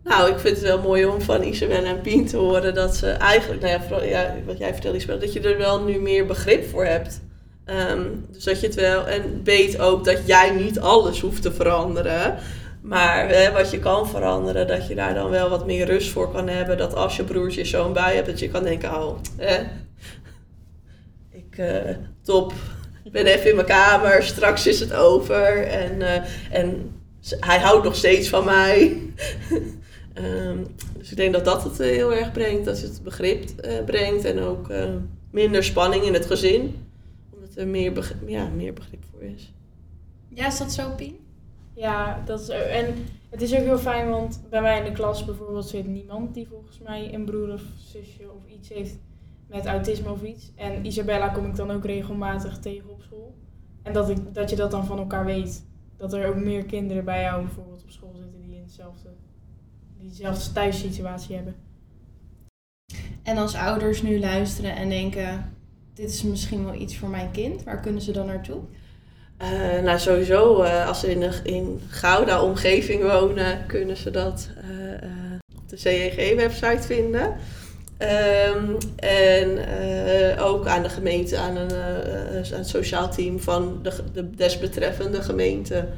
Nou, 0.02 0.30
ik 0.30 0.38
vind 0.38 0.57
het 0.57 0.66
wel 0.66 0.83
mooi 0.83 1.07
om 1.07 1.20
van 1.20 1.42
Isabel 1.42 1.85
en 1.85 2.00
Pien 2.00 2.26
te 2.26 2.37
horen 2.37 2.74
dat 2.74 2.96
ze 2.96 3.11
eigenlijk, 3.11 3.61
nou 3.62 3.72
ja, 3.72 3.83
vooral, 3.83 4.04
ja 4.04 4.37
wat 4.46 4.59
jij 4.59 4.72
vertelde 4.72 4.96
Isabel, 4.96 5.18
dat 5.18 5.33
je 5.33 5.40
er 5.40 5.59
wel 5.59 5.85
nu 5.85 6.00
meer 6.00 6.26
begrip 6.26 6.64
voor 6.64 6.85
hebt. 6.85 7.22
Ehm, 7.64 8.03
dus 8.31 8.44
dat 8.44 8.61
je 8.61 8.66
het 8.66 8.77
wel, 8.77 9.07
en 9.07 9.40
weet 9.44 9.79
ook 9.81 10.05
dat 10.05 10.27
jij 10.27 10.50
niet 10.50 10.81
alles 10.81 11.20
hoeft 11.20 11.42
te 11.42 11.53
veranderen. 11.53 12.38
Maar 12.81 13.29
hè, 13.29 13.53
wat 13.53 13.70
je 13.70 13.79
kan 13.79 14.09
veranderen, 14.09 14.66
dat 14.66 14.87
je 14.87 14.94
daar 14.94 15.14
dan 15.14 15.31
wel 15.31 15.48
wat 15.48 15.66
meer 15.66 15.87
rust 15.87 16.11
voor 16.11 16.33
kan 16.33 16.48
hebben. 16.48 16.79
Dat 16.79 16.94
als 16.94 17.16
je 17.16 17.24
broertje 17.24 17.61
je 17.61 17.66
zoon 17.66 17.92
bij 17.92 18.14
hebt, 18.14 18.27
dat 18.27 18.38
je 18.38 18.48
kan 18.48 18.62
denken, 18.62 19.03
oh, 19.03 19.18
hè, 19.37 19.62
ik, 21.31 21.59
uh, 21.59 21.96
top, 22.22 22.53
ik 23.05 23.12
ben 23.12 23.27
even 23.27 23.50
in 23.50 23.55
mijn 23.55 23.66
kamer, 23.66 24.22
straks 24.22 24.66
is 24.66 24.81
het 24.81 24.92
over. 24.94 25.66
En, 25.66 26.00
uh, 26.00 26.14
en 26.50 26.94
hij 27.40 27.59
houdt 27.59 27.85
nog 27.85 27.96
steeds 27.96 28.29
van 28.29 28.44
mij. 28.44 29.03
um, 30.14 30.66
dus 30.98 31.11
ik 31.11 31.16
denk 31.16 31.33
dat 31.33 31.44
dat 31.44 31.62
het 31.62 31.79
heel 31.79 32.14
erg 32.14 32.33
brengt, 32.33 32.64
dat 32.64 32.81
het 32.81 33.03
begrip 33.03 33.48
brengt 33.87 34.24
en 34.24 34.40
ook 34.40 34.66
minder 35.31 35.64
spanning 35.64 36.05
in 36.05 36.14
het 36.14 36.27
gezin. 36.27 36.84
Er 37.56 37.66
meer 37.66 37.92
begrip, 37.92 38.28
ja, 38.28 38.48
meer 38.48 38.72
begrip 38.72 39.04
voor 39.10 39.22
is. 39.22 39.52
Ja, 40.28 40.46
is 40.46 40.58
dat 40.58 40.72
zo, 40.72 40.90
Pien? 40.96 41.16
Ja, 41.74 42.22
dat 42.24 42.40
is, 42.40 42.48
en 42.48 42.94
het 43.30 43.42
is 43.42 43.54
ook 43.54 43.64
heel 43.64 43.78
fijn, 43.78 44.08
want 44.08 44.42
bij 44.50 44.62
mij 44.62 44.78
in 44.78 44.84
de 44.84 44.92
klas 44.92 45.24
bijvoorbeeld 45.24 45.68
zit 45.68 45.86
niemand 45.86 46.34
die 46.34 46.48
volgens 46.48 46.78
mij 46.78 47.14
een 47.14 47.24
broer 47.24 47.52
of 47.52 47.62
zusje 47.76 48.30
of 48.30 48.46
iets 48.46 48.68
heeft 48.68 48.98
met 49.48 49.66
autisme 49.66 50.10
of 50.10 50.22
iets. 50.22 50.52
En 50.54 50.86
Isabella 50.86 51.28
kom 51.28 51.46
ik 51.46 51.56
dan 51.56 51.70
ook 51.70 51.84
regelmatig 51.84 52.58
tegen 52.58 52.90
op 52.90 53.02
school. 53.02 53.34
En 53.82 53.92
dat, 53.92 54.08
ik, 54.10 54.34
dat 54.34 54.50
je 54.50 54.56
dat 54.56 54.70
dan 54.70 54.86
van 54.86 54.98
elkaar 54.98 55.24
weet. 55.24 55.64
Dat 55.96 56.12
er 56.12 56.28
ook 56.28 56.36
meer 56.36 56.64
kinderen 56.64 57.04
bij 57.04 57.22
jou 57.22 57.42
bijvoorbeeld 57.42 57.82
op 57.82 57.90
school 57.90 58.14
zitten 58.14 58.40
die 58.42 58.56
in 58.56 58.62
hetzelfde, 58.62 59.08
die 59.98 60.08
dezelfde 60.08 60.52
thuissituatie 60.52 61.34
hebben. 61.34 61.54
En 63.22 63.36
als 63.36 63.54
ouders 63.54 64.02
nu 64.02 64.18
luisteren 64.18 64.76
en 64.76 64.88
denken, 64.88 65.53
dit 65.94 66.11
is 66.11 66.22
misschien 66.22 66.64
wel 66.64 66.74
iets 66.74 66.96
voor 66.96 67.09
mijn 67.09 67.30
kind, 67.30 67.62
waar 67.62 67.80
kunnen 67.80 68.02
ze 68.02 68.12
dan 68.12 68.26
naartoe? 68.26 68.61
Uh, 69.42 69.83
nou, 69.83 69.98
sowieso, 69.98 70.62
uh, 70.62 70.88
als 70.88 71.00
ze 71.00 71.11
in, 71.11 71.20
de, 71.20 71.40
in 71.42 71.80
Gouda-omgeving 71.88 73.02
wonen, 73.02 73.66
kunnen 73.66 73.96
ze 73.96 74.11
dat 74.11 74.48
uh, 74.70 75.38
op 75.57 75.68
de 75.68 75.76
CEG-website 75.76 76.83
vinden. 76.83 77.37
Um, 77.98 78.76
en 78.96 79.59
ook 80.38 80.66
aan 80.66 80.83
de 80.83 80.88
gemeente, 80.88 81.38
aan, 81.38 81.57
een, 81.57 81.72
aan 81.72 82.59
het 82.59 82.68
sociaal 82.68 83.11
team 83.11 83.40
van 83.40 83.78
de, 83.83 84.04
de 84.12 84.30
desbetreffende 84.30 85.22
gemeente 85.22 85.88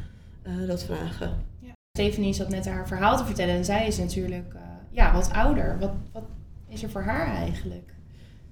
dat 0.67 0.85
vragen. 0.85 1.45
Ja. 1.61 1.73
Stephanie 1.99 2.35
zat 2.35 2.49
net 2.49 2.67
haar 2.67 2.87
verhaal 2.87 3.17
te 3.17 3.25
vertellen 3.25 3.55
en 3.55 3.65
zij 3.65 3.87
is 3.87 3.99
natuurlijk 3.99 4.55
ja, 4.91 5.13
wat 5.13 5.31
ouder. 5.33 5.77
Wat, 5.81 5.93
wat 6.13 6.25
is 6.69 6.83
er 6.83 6.91
voor 6.91 7.03
haar 7.03 7.35
eigenlijk? 7.35 7.96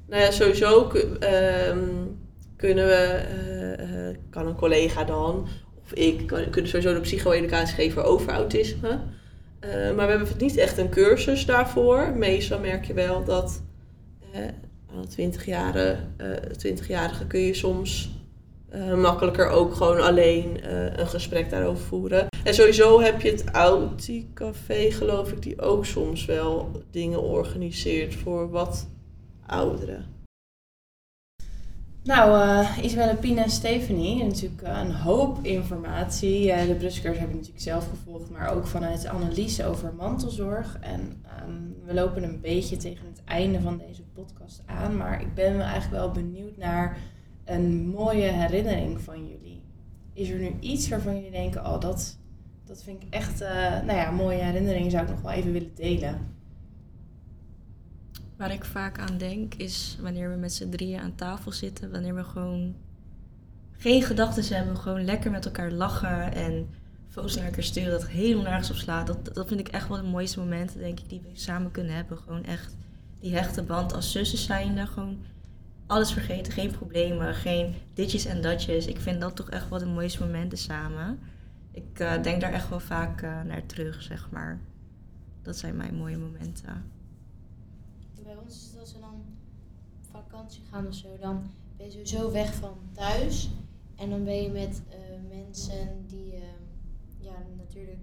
Nou 0.06 0.22
ja, 0.22 0.30
sowieso 0.30 0.92
um, 1.70 2.18
kunnen 2.56 2.86
we, 2.86 3.22
uh, 3.78 4.08
uh, 4.08 4.16
kan 4.30 4.46
een 4.46 4.54
collega 4.54 5.04
dan, 5.04 5.46
of 5.82 5.92
ik, 5.92 6.26
kunnen 6.26 6.70
sowieso 6.70 6.94
de 6.94 7.00
psycho-educatie 7.00 7.74
geven 7.74 8.04
over 8.04 8.32
autisme. 8.32 9.00
Uh, 9.60 9.94
maar 9.96 10.06
we 10.06 10.12
hebben 10.12 10.28
niet 10.38 10.56
echt 10.56 10.78
een 10.78 10.88
cursus 10.88 11.46
daarvoor. 11.46 12.12
Meestal 12.16 12.58
merk 12.58 12.84
je 12.84 12.94
wel 12.94 13.24
dat 13.24 13.62
aan 14.90 15.06
20-jarigen 15.20 16.56
20 16.56 17.26
kun 17.26 17.40
je 17.40 17.54
soms 17.54 18.10
makkelijker 18.96 19.48
ook 19.48 19.74
gewoon 19.74 20.00
alleen 20.00 20.58
een 21.00 21.06
gesprek 21.06 21.50
daarover 21.50 21.84
voeren. 21.84 22.26
En 22.44 22.54
sowieso 22.54 23.00
heb 23.00 23.20
je 23.20 23.30
het 23.30 23.44
Audi-café, 23.44 24.90
geloof 24.90 25.32
ik, 25.32 25.42
die 25.42 25.60
ook 25.60 25.86
soms 25.86 26.24
wel 26.24 26.70
dingen 26.90 27.22
organiseert 27.22 28.14
voor 28.14 28.50
wat 28.50 28.88
ouderen. 29.46 30.14
Nou, 32.04 32.46
uh, 32.46 32.84
Isabelle, 32.84 33.16
Pien 33.16 33.38
en 33.38 33.50
Stephanie, 33.50 34.24
natuurlijk 34.24 34.62
uh, 34.62 34.80
een 34.84 34.92
hoop 34.92 35.38
informatie. 35.44 36.46
Uh, 36.46 36.66
de 36.66 36.74
bruskers 36.74 37.18
heb 37.18 37.28
ik 37.28 37.34
natuurlijk 37.34 37.62
zelf 37.62 37.88
gevolgd, 37.88 38.30
maar 38.30 38.54
ook 38.54 38.66
vanuit 38.66 39.06
analyse 39.06 39.64
over 39.64 39.94
mantelzorg. 39.94 40.78
En 40.80 41.24
um, 41.46 41.76
we 41.84 41.94
lopen 41.94 42.22
een 42.22 42.40
beetje 42.40 42.76
tegen 42.76 43.06
het 43.06 43.24
einde 43.24 43.60
van 43.60 43.78
deze 43.78 44.02
podcast 44.02 44.62
aan, 44.66 44.96
maar 44.96 45.20
ik 45.20 45.34
ben 45.34 45.60
eigenlijk 45.60 45.90
wel 45.90 46.10
benieuwd 46.10 46.56
naar 46.56 46.98
een 47.44 47.88
mooie 47.88 48.30
herinnering 48.30 49.00
van 49.00 49.26
jullie. 49.26 49.62
Is 50.12 50.30
er 50.30 50.38
nu 50.38 50.52
iets 50.60 50.88
waarvan 50.88 51.14
jullie 51.14 51.30
denken, 51.30 51.66
oh 51.66 51.80
dat, 51.80 52.18
dat 52.64 52.82
vind 52.82 53.02
ik 53.02 53.14
echt, 53.14 53.38
nou 53.84 53.98
ja, 53.98 54.10
mooie 54.10 54.42
herinnering, 54.42 54.90
zou 54.90 55.02
ik 55.02 55.10
nog 55.10 55.20
wel 55.20 55.32
even 55.32 55.52
willen 55.52 55.74
delen? 55.74 56.34
Waar 58.36 58.52
ik 58.52 58.64
vaak 58.64 58.98
aan 58.98 59.18
denk 59.18 59.54
is 59.54 59.98
wanneer 60.00 60.30
we 60.30 60.36
met 60.36 60.52
z'n 60.52 60.68
drieën 60.68 61.00
aan 61.00 61.14
tafel 61.14 61.52
zitten, 61.52 61.90
wanneer 61.90 62.14
we 62.14 62.24
gewoon 62.24 62.74
geen 63.72 64.02
gedachten 64.02 64.56
hebben, 64.56 64.76
gewoon 64.76 65.04
lekker 65.04 65.30
met 65.30 65.44
elkaar 65.44 65.70
lachen 65.70 66.34
en 66.34 66.68
foto's 67.08 67.36
naar 67.36 67.44
elkaar 67.44 67.62
sturen 67.62 67.90
dat 67.90 68.06
helemaal 68.06 68.44
nergens 68.44 68.70
op 68.70 68.76
slaat. 68.76 69.06
Dat, 69.06 69.34
dat 69.34 69.48
vind 69.48 69.60
ik 69.60 69.68
echt 69.68 69.88
wel 69.88 69.96
de 69.96 70.08
mooiste 70.08 70.38
momenten, 70.38 70.78
denk 70.78 71.00
ik, 71.00 71.08
die 71.08 71.20
we 71.20 71.28
samen 71.32 71.70
kunnen 71.70 71.94
hebben. 71.94 72.18
Gewoon 72.18 72.44
echt 72.44 72.76
die 73.20 73.34
hechte 73.34 73.62
band 73.62 73.92
als 73.92 74.12
zussen 74.12 74.38
zijnde, 74.38 74.86
gewoon 74.86 75.18
alles 75.86 76.12
vergeten, 76.12 76.52
geen 76.52 76.70
problemen, 76.70 77.34
geen 77.34 77.74
ditjes 77.94 78.24
en 78.24 78.42
datjes. 78.42 78.86
Ik 78.86 79.00
vind 79.00 79.20
dat 79.20 79.36
toch 79.36 79.50
echt 79.50 79.68
wel 79.68 79.78
de 79.78 79.86
mooiste 79.86 80.24
momenten 80.24 80.58
samen. 80.58 81.18
Ik 81.70 82.00
uh, 82.00 82.22
denk 82.22 82.40
daar 82.40 82.52
echt 82.52 82.68
wel 82.68 82.80
vaak 82.80 83.22
uh, 83.22 83.42
naar 83.42 83.66
terug, 83.66 84.02
zeg 84.02 84.30
maar. 84.30 84.60
Dat 85.42 85.56
zijn 85.56 85.76
mijn 85.76 85.94
mooie 85.94 86.18
momenten 86.18 86.92
bij 88.24 88.36
ons 88.36 88.56
is 88.56 88.70
het 88.70 88.80
als 88.80 88.92
we 88.92 89.00
dan 89.00 89.24
op 90.12 90.23
vakantie 90.34 90.62
gaan 90.70 90.86
of 90.86 90.94
zo, 90.94 91.08
dan 91.20 91.42
ben 91.76 91.86
je 91.86 91.92
sowieso 91.92 92.32
weg 92.32 92.54
van 92.54 92.76
thuis. 92.92 93.50
En 93.96 94.10
dan 94.10 94.24
ben 94.24 94.42
je 94.42 94.50
met 94.50 94.82
uh, 94.88 95.36
mensen 95.36 96.04
die 96.06 96.34
uh, 96.34 96.42
ja, 97.18 97.34
natuurlijk 97.56 98.00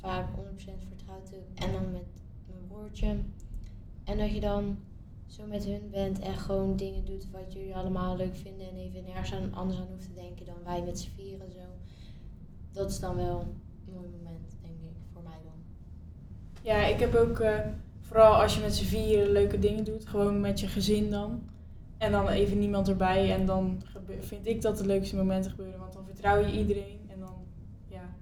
vaak 0.00 0.28
100% 0.28 0.34
vertrouwd 0.88 1.30
hebt. 1.30 1.60
En 1.64 1.72
dan 1.72 1.92
met 1.92 2.06
mijn 2.46 2.66
broertje. 2.68 3.16
En 4.04 4.18
dat 4.18 4.34
je 4.34 4.40
dan 4.40 4.78
zo 5.26 5.46
met 5.46 5.64
hun 5.64 5.90
bent 5.90 6.18
en 6.18 6.34
gewoon 6.34 6.76
dingen 6.76 7.04
doet 7.04 7.30
wat 7.30 7.52
jullie 7.52 7.76
allemaal 7.76 8.16
leuk 8.16 8.36
vinden. 8.36 8.68
En 8.68 8.76
even 8.76 9.04
nergens 9.04 9.32
aan, 9.32 9.54
anders 9.54 9.78
aan 9.78 9.86
hoeft 9.90 10.06
te 10.06 10.14
denken 10.14 10.46
dan 10.46 10.62
wij 10.64 10.82
met 10.82 11.00
z'n 11.00 11.10
vieren 11.16 11.52
zo. 11.52 11.60
Dat 12.72 12.90
is 12.90 13.00
dan 13.00 13.16
wel 13.16 13.46
mooi 13.84 14.08
moment, 14.08 14.56
denk 14.62 14.74
ik, 14.74 14.96
voor 15.12 15.22
mij 15.22 15.38
dan. 15.42 15.52
Ja, 16.62 16.86
ik 16.86 17.00
heb 17.00 17.14
ook, 17.14 17.40
eh, 17.40 17.60
vooral 18.08 18.42
als 18.42 18.54
je 18.54 18.60
met 18.60 18.74
z'n 18.74 18.84
vieren 18.84 19.30
leuke 19.30 19.58
dingen 19.58 19.84
doet, 19.84 20.06
gewoon 20.06 20.40
met 20.40 20.60
je 20.60 20.66
gezin 20.66 21.10
dan. 21.10 21.42
En 21.98 22.12
dan 22.12 22.28
even 22.28 22.58
niemand 22.58 22.88
erbij 22.88 23.32
en 23.32 23.46
dan 23.46 23.82
vind 24.20 24.46
ik 24.46 24.62
dat 24.62 24.78
de 24.78 24.86
leukste 24.86 25.16
momenten 25.16 25.50
gebeuren. 25.50 25.80
Want 25.80 25.92
dan 25.92 26.04
vertrouw 26.04 26.38
je 26.38 26.58
iedereen 26.58 27.00
en 27.08 27.20
dan, 27.20 27.34
ja, 27.86 28.14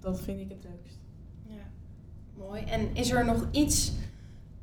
dat 0.00 0.20
vind 0.20 0.40
ik 0.40 0.48
het 0.48 0.64
leukst. 0.64 0.98
Ja, 1.46 1.70
mooi. 2.36 2.62
En 2.62 2.94
is 2.94 3.10
er 3.10 3.24
nog 3.24 3.46
iets 3.50 3.92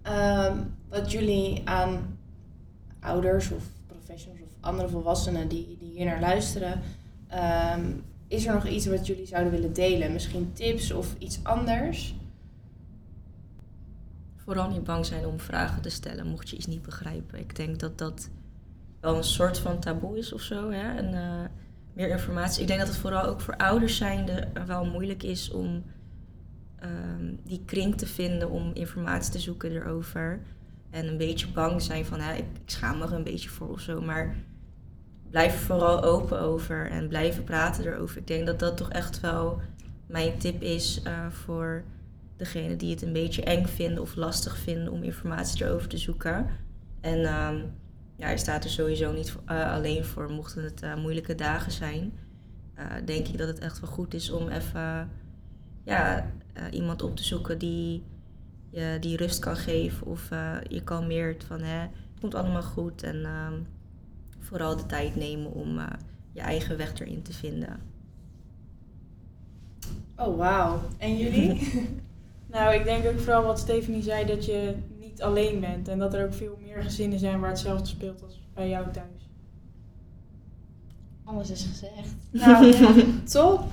ehm, 0.02 0.58
wat 0.90 1.12
jullie 1.12 1.62
aan 1.66 2.18
ouders 3.00 3.52
of 3.52 3.64
professionals 3.88 4.42
of 4.42 4.52
andere 4.60 4.90
volwassenen 4.90 5.48
die, 5.48 5.78
die 5.80 5.92
hier 5.92 6.06
naar 6.06 6.20
luisteren, 6.20 6.82
ehm, 7.28 7.92
is 8.28 8.46
er 8.46 8.54
nog 8.54 8.68
iets 8.68 8.86
wat 8.86 9.08
jullie 9.08 9.26
zouden 9.26 9.52
willen 9.52 9.74
delen? 9.74 10.14
Misschien 10.14 10.54
tips 10.54 10.92
of 10.92 11.16
iets 11.18 11.40
anders? 11.44 12.16
Vooral 14.48 14.70
niet 14.70 14.84
bang 14.84 15.06
zijn 15.06 15.26
om 15.26 15.40
vragen 15.40 15.82
te 15.82 15.90
stellen 15.90 16.28
mocht 16.28 16.50
je 16.50 16.56
iets 16.56 16.66
niet 16.66 16.82
begrijpen. 16.82 17.40
Ik 17.40 17.56
denk 17.56 17.80
dat 17.80 17.98
dat 17.98 18.30
wel 19.00 19.18
een 19.18 19.24
soort 19.24 19.60
van 19.60 19.80
taboe 19.80 20.18
is 20.18 20.34
of 20.34 20.42
zo. 20.42 20.72
Hè? 20.72 20.96
En, 20.98 21.14
eh, 21.14 21.46
meer 21.94 22.10
informatie. 22.10 22.62
Ik 22.62 22.68
denk 22.68 22.80
dat 22.80 22.88
het 22.88 22.98
vooral 22.98 23.24
ook 23.24 23.42
voor 23.42 23.58
ouders 23.58 23.98
zijnde 23.98 24.48
wel 24.66 24.86
moeilijk 24.86 25.24
is 25.24 25.52
om 25.52 25.84
ehm, 26.80 27.36
die 27.44 27.62
kring 27.66 27.98
te 27.98 28.06
vinden 28.06 28.50
om 28.50 28.72
informatie 28.74 29.32
te 29.32 29.40
zoeken 29.40 29.72
erover. 29.72 30.42
En 30.90 31.08
een 31.08 31.18
beetje 31.18 31.48
bang 31.48 31.82
zijn 31.82 32.06
van, 32.06 32.20
hè, 32.20 32.34
ik, 32.34 32.46
ik 32.64 32.70
schaam 32.70 32.98
me 32.98 33.06
er 33.06 33.14
een 33.14 33.24
beetje 33.24 33.50
voor 33.50 33.70
of 33.70 33.80
zo. 33.80 34.02
Maar 34.02 34.36
blijf 35.30 35.54
er 35.54 35.60
vooral 35.60 36.04
open 36.04 36.40
over 36.40 36.90
en 36.92 37.08
blijven 37.08 37.44
praten 37.44 37.86
erover. 37.86 38.18
Ik 38.18 38.28
denk 38.28 38.46
dat 38.46 38.60
dat 38.60 38.78
toch 38.78 38.90
echt 38.90 39.20
wel 39.20 39.62
mijn 40.06 40.38
tip 40.38 40.62
is 40.62 41.02
eh, 41.04 41.28
voor 41.30 41.84
degene 42.38 42.76
die 42.76 42.92
het 42.92 43.02
een 43.02 43.14
beetje 43.14 43.44
eng 43.44 43.66
vinden 43.66 44.02
of 44.02 44.16
lastig 44.16 44.58
vinden 44.58 44.94
om 44.94 45.04
informatie 45.04 45.66
erover 45.66 45.88
te 45.90 45.98
zoeken. 45.98 46.48
En 47.02 47.26
ehm, 47.26 47.60
ja, 48.16 48.30
je 48.30 48.38
staat 48.38 48.64
er 48.64 48.70
sowieso 48.70 49.12
niet 49.14 49.36
eh, 49.46 49.72
alleen 49.74 50.06
voor, 50.06 50.32
mochten 50.32 50.64
het 50.64 50.82
eh, 50.82 50.96
moeilijke 50.96 51.36
dagen 51.36 51.72
zijn. 51.72 52.14
eh, 52.74 52.86
denk 53.06 53.28
ik 53.28 53.38
dat 53.38 53.48
het 53.48 53.60
echt 53.60 53.80
wel 53.80 53.90
goed 53.90 54.14
is 54.14 54.32
om 54.32 54.48
even 54.50 55.10
ja, 55.84 56.32
iemand 56.72 57.02
op 57.02 57.16
te 57.16 57.24
zoeken 57.24 57.58
die 57.58 58.04
je 58.70 58.98
die 59.00 59.18
rust 59.18 59.40
kan 59.40 59.56
geven 59.56 60.08
of 60.08 60.30
je 60.68 60.82
kalmeert 60.84 61.44
van 61.44 61.62
hè, 61.62 61.80
het 61.80 62.20
komt 62.22 62.36
allemaal 62.36 62.64
goed. 62.64 63.04
En 63.04 63.26
ehm, 63.26 63.54
vooral 64.40 64.76
de 64.76 64.86
tijd 64.86 65.16
nemen 65.16 65.52
om 65.52 65.80
je 66.32 66.42
eigen 66.42 66.78
weg 66.78 67.00
erin 67.00 67.22
te 67.22 67.34
vinden. 67.34 67.80
Oh, 70.16 70.38
wauw. 70.38 70.82
En 70.98 71.18
jullie? 71.18 71.62
Nou, 72.52 72.74
ik 72.74 72.84
denk 72.84 73.06
ook 73.06 73.20
vooral 73.20 73.44
wat 73.44 73.60
Stephanie 73.60 74.02
zei, 74.02 74.26
dat 74.26 74.46
je 74.46 74.74
niet 75.00 75.22
alleen 75.22 75.60
bent. 75.60 75.88
En 75.88 76.00
dat 76.00 76.14
er 76.14 76.26
ook 76.26 76.34
veel 76.34 76.60
meer 76.62 76.84
gezinnen 76.84 77.20
zijn 77.20 77.40
waar 77.40 77.50
hetzelfde 77.50 77.86
speelt 77.86 78.24
als 78.24 78.40
bij 78.54 78.70
jou 78.70 78.92
thuis. 78.92 79.30
Alles 81.24 81.50
is 81.52 81.66
gezegd. 81.70 82.16
Nou, 82.32 82.74
top. 83.32 83.64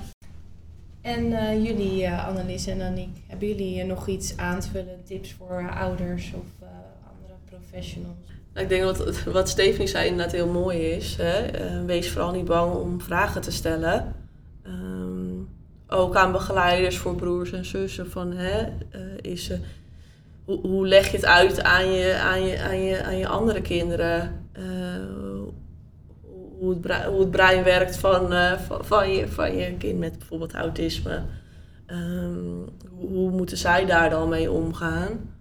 En 1.01 1.33
eh, 1.33 1.65
jullie, 1.65 2.05
eh, 2.05 2.27
Annelies 2.27 2.67
en 2.67 2.81
Aniek, 2.81 3.17
hebben 3.27 3.47
jullie 3.47 3.81
eh, 3.81 3.87
nog 3.87 4.07
iets 4.07 4.37
aan 4.37 4.59
te 4.59 4.69
vullen? 4.69 5.03
Tips 5.03 5.33
voor 5.33 5.69
ouders 5.69 6.33
of 6.33 6.45
eh, 6.61 6.67
andere 7.11 7.39
professionals? 7.45 8.25
Nou, 8.55 8.67
ik 8.67 8.69
denk 8.69 8.83
dat 8.83 9.23
wat 9.23 9.49
Stephanie 9.49 9.87
zei 9.87 10.07
inderdaad 10.07 10.31
heel 10.31 10.47
mooi 10.47 10.77
is. 10.77 11.15
Hè? 11.15 11.45
Eh, 11.45 11.85
wees 11.85 12.11
vooral 12.11 12.31
niet 12.31 12.45
bang 12.45 12.73
om 12.73 13.01
vragen 13.01 13.41
te 13.41 13.51
stellen. 13.51 14.15
Ehm, 14.63 15.14
ook 15.87 16.15
aan 16.15 16.31
begeleiders 16.31 16.97
voor 16.97 17.15
broers 17.15 17.51
en 17.51 17.65
zussen. 17.65 18.11
Van, 18.11 18.31
hè, 18.31 18.61
eh, 18.89 19.01
is, 19.21 19.49
eh, 19.49 19.57
hoe, 20.45 20.59
hoe 20.67 20.87
leg 20.87 21.11
je 21.11 21.17
het 21.17 21.25
uit 21.25 21.63
aan 21.63 21.91
je, 21.91 22.15
aan 22.15 22.45
je, 22.45 22.61
aan 22.61 22.79
je, 22.79 23.03
aan 23.03 23.17
je 23.17 23.27
andere 23.27 23.61
kinderen? 23.61 24.45
Eh, 24.51 24.63
hoe, 26.59 26.69
het 26.69 26.81
brein, 26.81 27.09
hoe 27.09 27.19
het 27.19 27.31
brein 27.31 27.63
werkt 27.63 27.97
van, 27.97 28.33
van, 28.67 28.85
van, 28.85 29.11
je, 29.11 29.27
van 29.27 29.55
je 29.55 29.77
kind 29.77 29.99
met 29.99 30.17
bijvoorbeeld 30.17 30.53
autisme. 30.53 31.23
Ehm, 31.85 32.39
hoe 32.95 33.31
moeten 33.31 33.57
zij 33.57 33.85
daar 33.85 34.09
dan 34.09 34.29
mee 34.29 34.51
omgaan? 34.51 35.34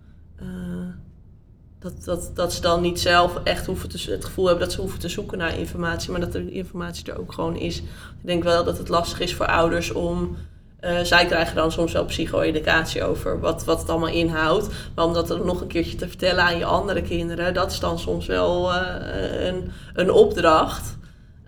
Dat, 1.85 2.05
dat, 2.05 2.31
dat 2.35 2.53
ze 2.53 2.61
dan 2.61 2.83
niet 2.83 3.01
zelf 3.01 3.40
echt 3.42 3.66
hoeven 3.66 3.88
te, 3.88 4.11
het 4.11 4.25
gevoel 4.25 4.47
hebben 4.47 4.64
dat 4.64 4.75
ze 4.75 4.81
hoeven 4.81 4.99
te 4.99 5.09
zoeken 5.09 5.38
naar 5.38 5.59
informatie, 5.59 6.11
maar 6.11 6.20
dat 6.20 6.33
de 6.33 6.51
informatie 6.51 7.12
er 7.12 7.18
ook 7.18 7.33
gewoon 7.33 7.57
is. 7.57 7.79
Ik 7.79 7.87
denk 8.20 8.42
wel 8.42 8.64
dat 8.64 8.79
het 8.79 8.88
lastig 8.88 9.20
is 9.20 9.35
voor 9.35 9.47
ouders 9.47 9.92
om. 9.92 10.37
eh, 10.81 11.01
zij 11.01 11.27
krijgen 11.27 11.57
dan 11.57 11.73
soms 11.73 11.92
wel 11.92 12.05
psycho-educatie 12.05 13.03
over 13.05 13.40
wat, 13.40 13.64
wat 13.64 13.81
het 13.81 13.88
allemaal 13.88 14.09
inhoudt. 14.09 14.68
Maar 14.94 15.05
om 15.05 15.12
dat 15.12 15.29
dan 15.29 15.47
nog 15.47 15.61
een 15.61 15.66
keertje 15.66 15.97
te 15.97 16.09
vertellen 16.09 16.44
aan 16.44 16.59
je 16.59 16.64
andere 16.64 17.03
kinderen, 17.03 17.55
dat 17.55 17.70
is 17.70 17.81
dan 17.81 17.99
soms 17.99 18.27
wel 18.27 18.73
eh, 18.75 19.47
een, 19.47 19.70
een 19.94 20.11
opdracht. 20.11 20.97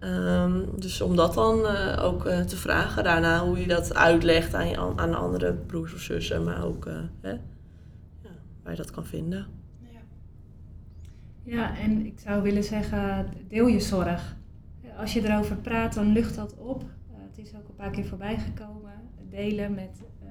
Ehm, 0.01 0.61
dus 0.75 1.01
om 1.01 1.17
dat 1.17 1.35
dan 1.35 1.67
eh, 1.67 2.05
ook 2.05 2.29
te 2.29 2.57
vragen 2.57 3.05
daarna, 3.05 3.45
hoe 3.45 3.61
je 3.61 3.67
dat 3.67 3.95
uitlegt 3.95 4.55
aan, 4.55 4.69
je, 4.69 4.77
aan 4.97 5.15
andere 5.15 5.53
broers 5.53 5.95
of 5.95 6.01
zussen, 6.01 6.45
maar 6.45 6.65
ook 6.65 6.85
hè, 7.21 7.31
ja, 7.31 8.31
waar 8.63 8.73
je 8.73 8.79
dat 8.79 8.91
kan 8.91 9.07
vinden. 9.07 9.56
Ja, 11.47 11.79
en 11.79 12.07
ik 12.07 12.19
zou 12.19 12.43
willen 12.43 12.65
zeggen, 12.65 13.27
deel 13.49 13.67
je 13.67 13.81
zorg. 13.81 14.37
Als 14.97 15.13
je 15.13 15.29
erover 15.29 15.57
praat, 15.57 15.95
dan 15.95 16.13
lucht 16.13 16.35
dat 16.35 16.57
op. 16.57 16.83
Eh, 16.83 17.17
het 17.31 17.47
is 17.47 17.55
ook 17.55 17.69
een 17.69 17.75
paar 17.75 17.91
keer 17.91 18.05
voorbij 18.07 18.39
gekomen. 18.39 18.93
Delen 19.31 19.75
met 19.75 20.01
eh, 20.23 20.29